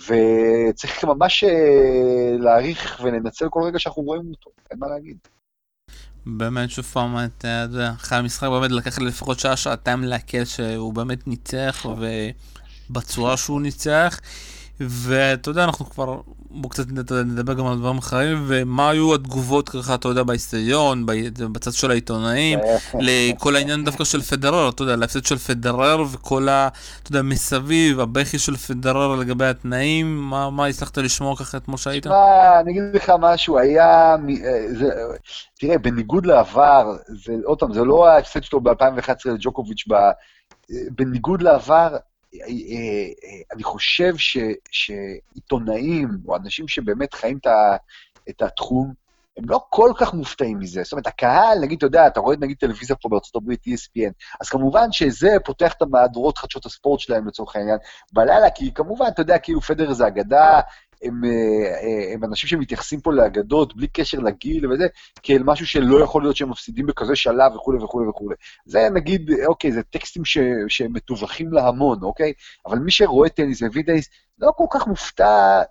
[0.00, 5.16] וצריך ממש אה, להעריך ולנצל כל רגע שאנחנו רואים אותו, אין מה להגיד.
[6.26, 10.94] באמת, שוב פעם, אתה יודע, אחרי המשחק באמת לקח לי לפחות שעה, שעתיים להקל שהוא
[10.94, 11.86] באמת ניצח,
[12.90, 14.20] ובצורה שהוא ניצח.
[14.80, 16.20] ואתה יודע, אנחנו כבר,
[16.56, 16.84] בואו קצת
[17.26, 21.06] נדבר גם על דברים אחרים, ומה היו התגובות ככה, אתה יודע, באיסטדיון,
[21.52, 22.58] בצד של העיתונאים,
[23.06, 26.68] לכל העניין דווקא של פדרר, אתה יודע, להפסד של פדרר וכל ה...
[27.02, 32.02] אתה יודע, מסביב, הבכי של פדרר לגבי התנאים, מה, מה הצלחת לשמוע ככה אתמול שהיית?
[32.02, 34.16] תשמע, אני אגיד לך משהו, היה...
[34.44, 34.88] אה, זה,
[35.58, 39.98] תראה, בניגוד לעבר, זה, עוד פעם, זה לא ההפסד שלו ב-2011 לג'וקוביץ', אה,
[40.90, 41.96] בניגוד לעבר,
[43.52, 44.38] אני חושב ש,
[44.70, 47.38] שעיתונאים, או אנשים שבאמת חיים
[48.28, 49.06] את התחום,
[49.36, 50.82] הם לא כל כך מופתעים מזה.
[50.82, 54.48] זאת אומרת, הקהל, נגיד, אתה יודע, אתה רואה נגיד טלוויזיה פה בארצות הברית, ESPN, אז
[54.48, 57.78] כמובן שזה פותח את המהדורות חדשות הספורט שלהם לצורך העניין
[58.12, 60.60] בלילה, כי כמובן, אתה יודע, כאילו פדר זה אגדה,
[61.02, 64.86] הם, אה, הם אנשים שמתייחסים פה לאגדות, בלי קשר לגיל וזה,
[65.22, 68.36] כאל משהו שלא יכול להיות שהם מפסידים בכזה שלב וכולי וכולי וכולי.
[68.64, 70.38] זה נגיד, אוקיי, זה טקסטים ש,
[70.68, 72.32] שמתווכים להמון, אוקיי?
[72.66, 74.08] אבל מי שרואה טניס טניס,
[74.38, 75.62] לא כל כך מופתע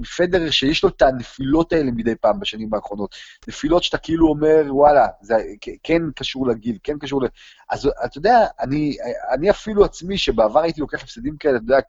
[0.00, 3.14] מפדרר שיש לו את הנפילות האלה מדי פעם בשנים האחרונות.
[3.48, 5.34] נפילות שאתה כאילו אומר, וואלה, זה
[5.82, 7.26] כן קשור לגיל, כן קשור ל...
[7.70, 8.96] אז אתה יודע, אני,
[9.30, 11.80] אני אפילו עצמי, שבעבר הייתי לוקח הפסדים כאלה, אתה יודע,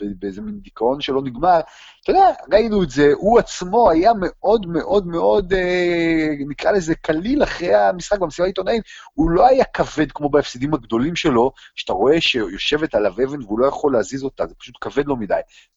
[0.00, 1.60] באיזה מין דיכאון שלא נגמר,
[2.02, 7.42] אתה יודע, ראינו את זה, הוא עצמו היה מאוד מאוד מאוד, אה, נקרא לזה קליל
[7.42, 8.82] אחרי המשחק במסיבת העיתונאים,
[9.14, 13.66] הוא לא היה כבד כמו בהפסדים הגדולים שלו, שאתה רואה שיושבת עליו אבן והוא לא
[13.66, 15.25] יכול להזיז אותה, זה פשוט כבד לו מדי.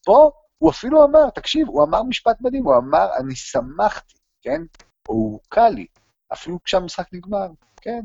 [0.06, 4.62] פה הוא אפילו אמר, תקשיב, הוא אמר משפט מדהים, הוא אמר, אני שמחתי, כן?
[5.08, 5.86] הוא קל לי,
[6.34, 7.48] אפילו כשהמשחק נגמר,
[7.82, 8.02] כן?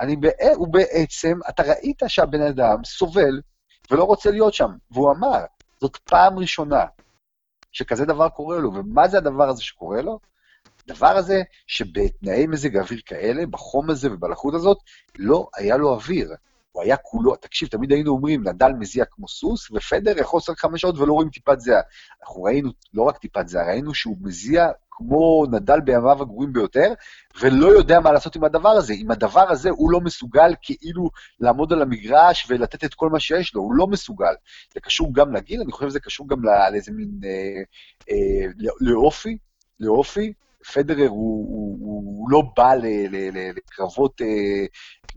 [0.00, 0.16] אני,
[0.54, 3.40] הוא בעצם, אתה ראית שהבן אדם סובל
[3.90, 5.44] ולא רוצה להיות שם, והוא אמר,
[5.80, 6.84] זאת פעם ראשונה
[7.72, 10.18] שכזה דבר קורה לו, ומה זה הדבר הזה שקורה לו?
[10.84, 14.78] הדבר הזה שבתנאי מזג אוויר כאלה, בחום הזה ובלחות הזאת,
[15.18, 16.30] לא היה לו אוויר.
[16.72, 20.80] הוא היה כולו, תקשיב, תמיד היינו אומרים, נדל מזיע כמו סוס, ופדר יכול לשחק חמש
[20.80, 21.80] שעות ולא רואים טיפת זיעה.
[22.22, 26.92] אנחנו ראינו לא רק טיפת זיעה, ראינו שהוא מזיע כמו נדל בימיו הגרועים ביותר,
[27.40, 28.94] ולא יודע מה לעשות עם הדבר הזה.
[28.96, 31.10] עם הדבר הזה הוא לא מסוגל כאילו
[31.40, 34.34] לעמוד על המגרש ולתת את כל מה שיש לו, הוא לא מסוגל.
[34.74, 37.20] זה קשור גם לגיל, אני חושב שזה קשור גם לאיזה מין...
[37.24, 37.62] אה,
[38.10, 39.38] אה, לאופי,
[39.80, 40.32] לאופי.
[40.72, 44.66] פדרר הוא, הוא, הוא לא בא ל, ל, ל, לקרבות אה,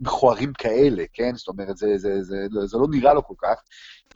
[0.00, 1.34] מכוערים כאלה, כן?
[1.34, 3.62] זאת אומרת, זה, זה, זה, זה, זה לא נראה לו כל כך.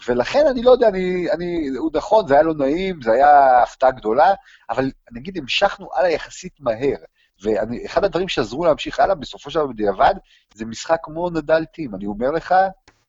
[0.08, 3.90] ולכן אני לא יודע, אני, אני, הוא נכון, זה היה לא נעים, זה היה הפתעה
[3.90, 4.34] גדולה,
[4.70, 6.96] אבל נגיד המשכנו הלאה יחסית מהר.
[7.42, 10.14] ואחד הדברים שעזרו להמשיך הלאה, בסופו של דבר בדיעבד,
[10.54, 11.94] זה משחק כמו נדל טים.
[11.94, 12.54] אני אומר לך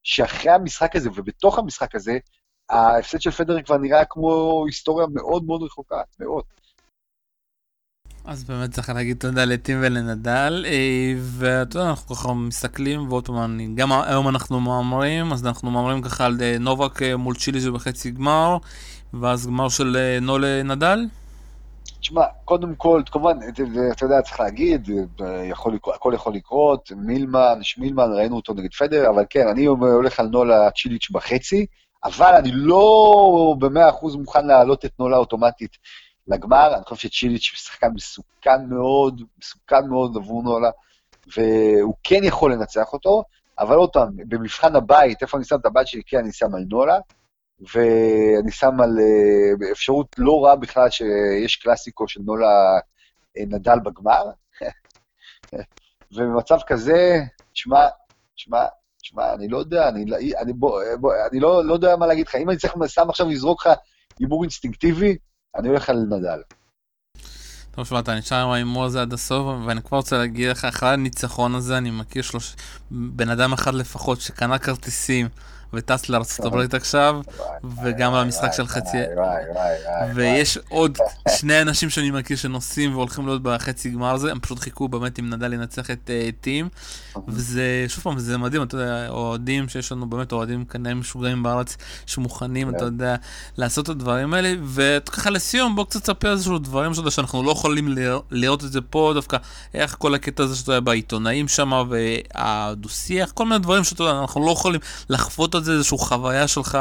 [0.03, 2.17] שאחרי המשחק הזה ובתוך המשחק הזה,
[2.69, 6.43] ההפסד של פדר כבר נראה כמו היסטוריה מאוד מאוד רחוקה, מאוד.
[8.27, 13.75] אז באמת צריך להגיד תודה לטים ולנדל, אה, ואתה יודע, אנחנו ככה מסתכלים, ועוד פעם,
[13.75, 18.11] גם היום אנחנו מהמרים, אז אנחנו מהמרים ככה על אה, נובק אה, מול צ'יליז בחצי
[18.11, 18.57] גמר,
[19.13, 20.99] ואז גמר של נולה נדל.
[21.99, 23.37] תשמע, קודם כל, כמובן,
[23.91, 24.89] אתה יודע, צריך להגיד,
[25.49, 30.27] יכול, הכל יכול לקרות, מילמן, שמילמן, ראינו אותו נגד פדר, אבל כן, אני הולך על
[30.27, 31.65] נולה צ'יליץ' בחצי,
[32.03, 35.77] אבל אני לא במאה אחוז מוכן להעלות את נולה אוטומטית
[36.27, 40.69] לגמר, אני חושב שצ'יליץ' הוא שחקן מסוכן מאוד, מסוכן מאוד עבור נולה,
[41.37, 43.23] והוא כן יכול לנצח אותו,
[43.59, 46.01] אבל עוד פעם, במבחן הבית, איפה אני שם את הבית שלי?
[46.05, 46.99] כן, אני שם על נולה,
[47.59, 54.23] ואני שם על uh, אפשרות לא רעה בכלל שיש קלאסיקו של נולה uh, נדל בגמר.
[56.15, 57.19] ובמצב כזה,
[57.53, 57.87] תשמע,
[58.35, 58.65] תשמע,
[59.01, 60.05] תשמע, אני לא יודע, אני,
[60.37, 62.35] אני, בוא, בוא, אני לא, לא יודע מה להגיד לך.
[62.35, 63.73] אם אני צריך סתם עכשיו לזרוק לך
[64.19, 65.17] הימור אינסטינקטיבי,
[65.55, 66.41] אני הולך על נדל.
[67.71, 70.89] טוב, שמע, אתה נשאר עם ההימור הזה עד הסוף, ואני כבר רוצה להגיד לך, אחרי
[70.89, 72.55] הניצחון הזה, אני מכיר שלוש...
[72.91, 75.29] בן אדם אחד לפחות שקנה כרטיסים
[75.73, 76.09] וטס
[76.39, 77.21] הברית עכשיו,
[77.83, 78.97] וגם על המשחק של חצי...
[80.15, 80.97] ויש עוד
[81.37, 85.29] שני אנשים שאני מכיר שנוסעים והולכים להיות בחצי גמר הזה, הם פשוט חיכו באמת אם
[85.29, 86.69] נדל ינצח את אה, טים,
[87.27, 91.77] וזה, שוב פעם, זה מדהים, אתה יודע, אוהדים שיש לנו באמת אוהדים כנראה משוגעים בארץ,
[92.05, 93.15] שמוכנים, אתה יודע,
[93.57, 97.95] לעשות את הדברים האלה, וככה לסיום, בוא קצת תספר איזשהו דברים שאתה שאנחנו לא יכולים
[98.31, 99.37] לראות את זה פה, דווקא
[99.73, 104.45] איך כל הקטע הזה שאתה יודע בעיתונאים שם, והדו-שיח, כל מיני דברים שאתה יודע, אנחנו
[104.45, 106.77] לא יכולים לחוות את זה, איזושהי חוויה שלך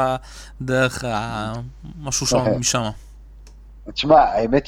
[0.61, 1.03] דרך
[1.99, 2.57] משהו שם אוקיי.
[2.57, 2.89] משם.
[3.93, 4.67] תשמע, האמת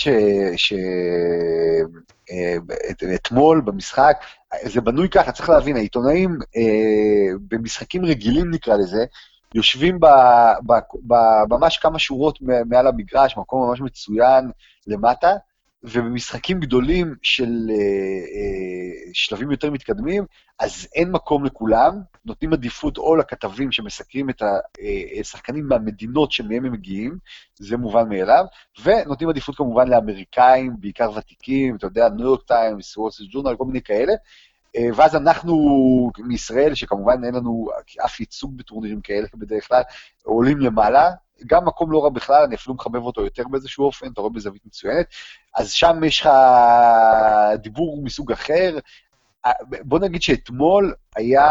[3.07, 4.18] שאתמול אה, במשחק,
[4.64, 9.05] זה בנוי ככה, צריך להבין, העיתונאים אה, במשחקים רגילים נקרא לזה,
[9.55, 10.05] יושבים ב,
[10.66, 10.74] ב,
[11.07, 11.16] ב,
[11.49, 14.51] ממש כמה שורות מעל המגרש, מקום ממש מצוין
[14.88, 15.32] למטה,
[15.84, 20.24] ובמשחקים גדולים של אה, אה, שלבים יותר מתקדמים,
[20.60, 21.92] אז אין מקום לכולם,
[22.26, 24.42] נותנים עדיפות או לכתבים שמסקרים את
[25.22, 27.18] השחקנים אה, מהמדינות שמהם הם מגיעים,
[27.56, 28.46] זה מובן מאליו,
[28.84, 33.82] ונותנים עדיפות כמובן לאמריקאים, בעיקר ותיקים, אתה יודע, ניו יורק טיימס, וולסט ג'ורנל, כל מיני
[33.82, 34.18] כאלה, אה,
[34.96, 35.56] ואז אנחנו
[36.20, 37.68] מישראל, שכמובן אין לנו
[38.06, 39.82] אף ייצוג בטורנירים כאלה בדרך כלל,
[40.24, 41.12] עולים למעלה,
[41.48, 44.66] גם מקום לא רע בכלל, אני אפילו מחבב אותו יותר באיזשהו אופן, אתה רואה בזווית
[44.66, 45.06] מצוינת.
[45.56, 46.30] אז שם יש לך
[47.62, 48.78] דיבור מסוג אחר.
[49.46, 51.48] אה, בוא נגיד שאתמול היה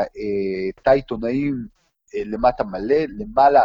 [0.00, 1.54] אה, תא עיתונאים
[2.14, 3.62] אה, למטה מלא, למעלה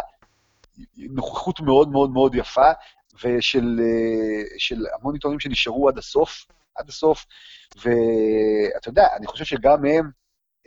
[0.98, 2.72] נוכחות מאוד מאוד מאוד יפה,
[3.24, 3.80] ושל
[4.58, 6.46] של המון עיתונאים שנשארו עד הסוף,
[6.78, 7.26] עד הסוף,
[7.76, 10.10] ואתה יודע, אני חושב שגם הם,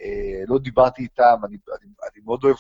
[0.01, 2.57] אה, לא דיברתי איתם, אני, אני, אני מאוד אוהב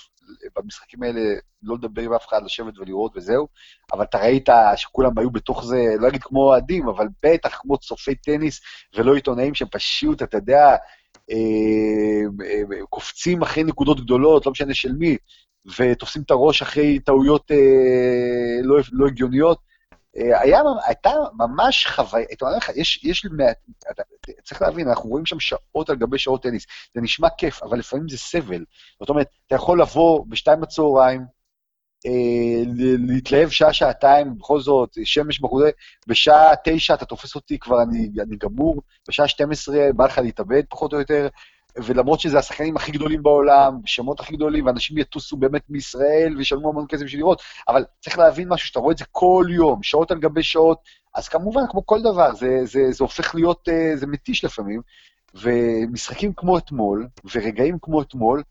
[0.56, 1.20] במשחקים האלה
[1.62, 3.48] לא לדבר עם אף אחד, לשבת ולראות וזהו,
[3.92, 8.14] אבל אתה ראית שכולם היו בתוך זה, לא אגיד כמו אוהדים, אבל בטח כמו צופי
[8.14, 8.60] טניס
[8.96, 10.76] ולא עיתונאים שהם פשוט, אתה יודע,
[11.30, 15.16] אה, אה, קופצים אחרי נקודות גדולות, לא משנה של מי,
[15.78, 17.50] ותופסים את הראש אחרי טעויות
[18.62, 19.69] לא, לא הגיוניות.
[20.16, 23.26] אה, היה, הייתה ממש חוויה, אתה אומר לך, יש, יש,
[23.90, 24.02] אתה,
[24.44, 28.08] צריך להבין, אנחנו רואים שם שעות על גבי שעות טניס, זה נשמע כיף, אבל לפעמים
[28.08, 28.64] זה סבל.
[29.00, 31.20] זאת אומרת, אתה יכול לבוא בשתיים בצהריים,
[32.06, 32.62] אה,
[33.08, 35.70] להתלהב שעה-שעתיים, בכל זאת, שמש בחוזה,
[36.06, 40.92] בשעה תשע אתה תופס אותי כבר, אני, אני גמור, בשעה 12 בא לך להתאבד, פחות
[40.92, 41.28] או יותר,
[41.76, 46.86] ולמרות שזה השחקנים הכי גדולים בעולם, שמות הכי גדולים, ואנשים יטוסו באמת מישראל וישלמו המון
[46.88, 50.18] כסף בשביל לראות, אבל צריך להבין משהו, שאתה רואה את זה כל יום, שעות על
[50.18, 50.78] גבי שעות,
[51.14, 54.80] אז כמובן, כמו כל דבר, זה, זה, זה הופך להיות, אה, זה מתיש לפעמים,
[55.34, 58.42] ומשחקים כמו אתמול, ורגעים כמו אתמול,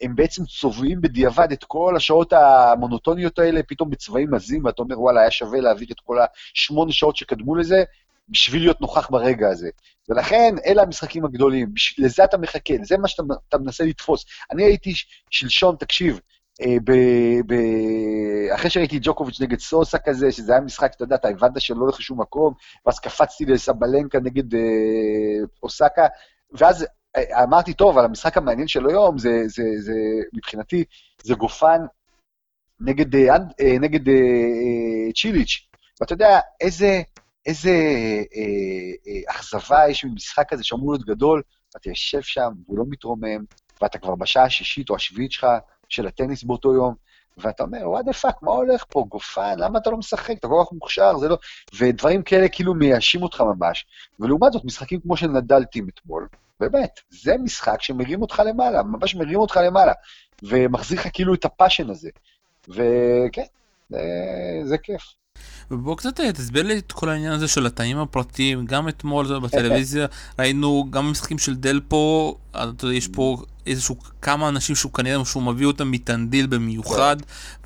[0.00, 5.20] הם בעצם צובעים בדיעבד את כל השעות המונוטוניות האלה, פתאום בצבעים עזים, ואתה אומר, וואלה,
[5.20, 6.18] היה שווה להעביר את כל
[6.54, 7.84] השמונה שעות שקדמו לזה,
[8.28, 9.70] בשביל להיות נוכח ברגע הזה.
[10.08, 14.24] ולכן, אלה המשחקים הגדולים, לזה אתה מחכה, לזה מה שאתה מנסה לתפוס.
[14.52, 14.92] אני הייתי
[15.30, 16.20] שלשום, תקשיב,
[16.62, 16.92] אה, ב,
[17.46, 17.54] ב,
[18.54, 21.98] אחרי שראיתי ג'וקוביץ' נגד סוסה כזה, שזה היה משחק, אתה יודע, אתה הבנת שלא הולך
[22.00, 22.54] לשום מקום,
[22.86, 24.60] ואז קפצתי לסבלנקה נגד אה,
[25.62, 26.06] אוסקה,
[26.52, 29.94] ואז אה, אמרתי, טוב, אבל המשחק המעניין של היום, זה, זה, זה,
[30.32, 30.84] מבחינתי,
[31.22, 31.80] זה גופן
[32.80, 35.68] נגד, אה, אה נגד אה, אה, צ'יליץ'.
[36.00, 37.02] ואתה יודע, איזה,
[37.48, 41.42] איזה אה, אה, אכזבה יש במשחק הזה שאמור להיות גדול,
[41.74, 43.44] ואתה יושב שם, והוא לא מתרומם,
[43.82, 45.46] ואתה כבר בשעה השישית או השביעית שלך
[45.88, 46.94] של הטניס באותו יום,
[47.36, 50.38] ואתה אומר, what the fuck, מה הולך פה, גופן, למה אתה לא משחק?
[50.38, 51.38] אתה כל כך מוכשר, זה לא...
[51.78, 53.86] ודברים כאלה כאילו מייאשים אותך ממש.
[54.20, 56.28] ולעומת זאת, משחקים כמו של נדל טים אתמול,
[56.60, 59.92] באמת, זה משחק שמרים אותך למעלה, ממש מרים אותך למעלה,
[60.42, 62.10] ומחזיר לך כאילו את ה passion הזה.
[62.68, 63.44] וכן,
[63.90, 63.98] זה,
[64.64, 65.02] זה כיף.
[65.70, 70.06] ובוא קצת אה, תסביר לי את כל העניין הזה של התאים הפרטיים, גם אתמול בטלוויזיה
[70.38, 72.36] ראינו גם משחקים של דלפו,
[72.92, 73.36] יש פה
[73.66, 77.16] איזשהו כמה אנשים שהוא כנראה שהוא מביא אותם מטנדיל במיוחד,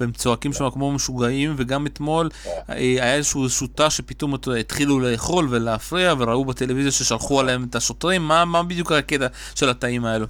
[0.00, 6.14] והם צועקים שם כמו משוגעים, וגם אתמול אה, היה איזשהו תא שפתאום התחילו לאכול ולהפריע,
[6.18, 10.26] וראו בטלוויזיה ששלחו עליהם את השוטרים, מה, מה בדיוק הקטע של התאים האלו?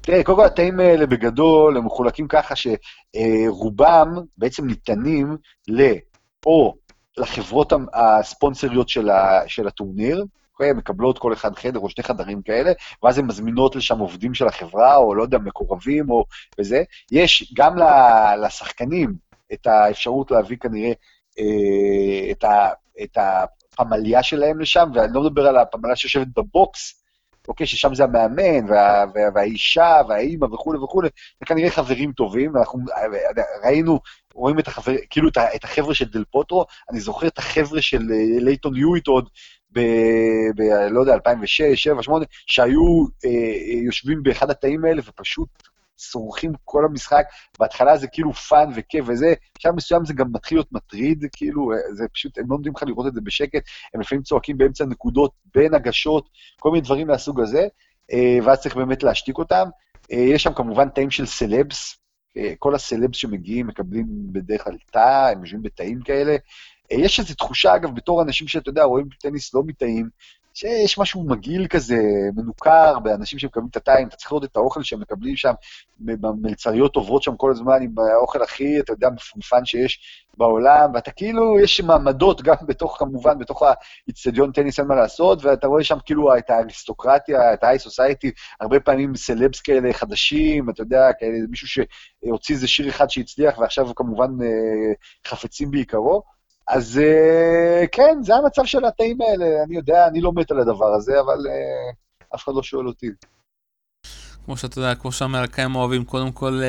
[0.00, 5.36] תראה, קודם כל התאים האלה בגדול, הם מחולקים ככה שרובם בעצם ניתנים
[5.68, 5.92] ל...
[6.46, 6.74] או
[7.18, 10.70] לחברות הספונסריות של, ה, של הטורניר, אוקיי?
[10.70, 14.46] הן מקבלות כל אחד חדר או שני חדרים כאלה, ואז הן מזמינות לשם עובדים של
[14.46, 16.24] החברה, או לא יודע, מקורבים או
[16.58, 16.82] וזה.
[17.12, 17.76] יש גם
[18.44, 19.14] לשחקנים
[19.52, 20.92] את האפשרות להביא כנראה
[21.38, 22.68] אה, את, ה,
[23.02, 27.01] את הפמליה שלהם לשם, ואני לא מדבר על הפמליה שיושבת בבוקס,
[27.48, 31.08] אוקיי, ששם זה המאמן, וה, וה, והאישה, והאימא וכולי וכולי,
[31.40, 32.78] זה כנראה חברים טובים, ואנחנו
[33.64, 34.00] ראינו,
[34.34, 38.02] רואים את החבר, כאילו את, את החבר'ה של דל פוטרו, אני זוכר את החבר'ה של
[38.12, 39.28] אה, לייטון יואיט עוד,
[39.72, 39.80] ב...
[40.56, 40.62] ב...
[40.90, 45.48] לא יודע, 2006, 2007, 2008, שהיו אה, אה, יושבים באחד התאים האלה ופשוט
[45.96, 47.24] צורחים כל המשחק,
[47.58, 51.94] בהתחלה זה כאילו fun וכיף וזה, בשלב מסוים זה גם מתחיל להיות מטריד, כאילו, אה,
[51.94, 53.62] זה פשוט, הם לא נותנים לך לראות את זה בשקט,
[53.94, 56.28] הם לפעמים צועקים באמצע נקודות, בין הגשות,
[56.60, 57.66] כל מיני דברים מהסוג הזה,
[58.12, 59.68] אה, ואז צריך באמת להשתיק אותם.
[60.12, 61.98] אה, יש שם כמובן תאים של סלבס,
[62.58, 66.36] כל הסלבס שמגיעים מקבלים בדרך כלל תא, הם יושבים בתאים כאלה.
[66.90, 70.08] יש איזו תחושה, אגב, בתור אנשים שאתה יודע, רואים טניס לא מתאים,
[70.54, 71.98] שיש משהו מגעיל כזה,
[72.36, 75.52] מנוכר, באנשים שמקבלים את הטיים, אתה צריך לראות את האוכל שהם מקבלים שם,
[75.98, 80.00] במלצריות עוברות שם כל הזמן עם האוכל הכי, אתה יודע, מפונפן שיש
[80.36, 83.62] בעולם, ואתה כאילו, יש מעמדות גם בתוך, כמובן, בתוך
[84.06, 88.30] האיצטדיון טניס, אין מה לעשות, ואתה רואה שם כאילו את האריסטוקרטיה, את ה-high society,
[88.60, 93.94] הרבה פעמים סלבס כאלה חדשים, אתה יודע, כאלה, מישהו שהוציא איזה שיר אחד שהצליח, ועכשיו
[93.94, 94.92] כמובן אה,
[95.26, 96.22] חפצים בעיקרו.
[96.68, 100.94] אז אה, כן, זה המצב של התאים האלה, אני יודע, אני לא מת על הדבר
[100.94, 103.06] הזה, אבל אה, אף אחד לא שואל אותי.
[104.44, 106.60] כמו שאתה יודע, כמו שהאמריקאים אוהבים, קודם כל,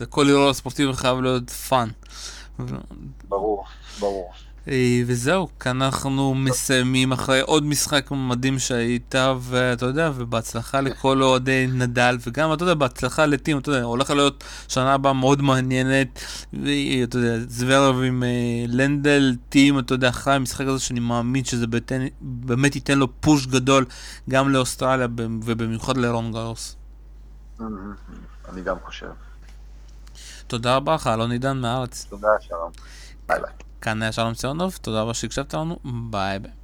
[0.00, 1.88] אה, כל אירוע ספורטיבי חייב להיות fun.
[3.28, 3.64] ברור,
[4.00, 4.32] ברור.
[4.68, 11.66] אה, וזהו, כאן אנחנו מסיימים אחרי עוד משחק מדהים שהיית, ואתה יודע, ובהצלחה לכל אוהדי
[11.72, 16.20] נדל, וגם, אתה יודע, בהצלחה לטים, אתה יודע, הולך להיות שנה הבאה מאוד מעניינת,
[16.52, 18.28] ואתה יודע, זוורב עם אה,
[18.68, 23.46] לנדל, טים, אתה יודע, אחרי המשחק הזה שאני מאמין שזה בתן, באמת ייתן לו פוש
[23.46, 23.84] גדול
[24.30, 25.06] גם לאוסטרליה,
[25.44, 26.76] ובמיוחד לרון גרוס.
[28.48, 29.10] אני גם חושב.
[30.46, 32.06] תודה רבה לך, אלון עידן מהארץ.
[32.10, 32.70] תודה, שלום.
[33.28, 33.71] ביי ביי.
[33.82, 35.78] כאן היה שלום ציונוב, תודה רבה שהקשבת לנו,
[36.10, 36.61] ביי ביי.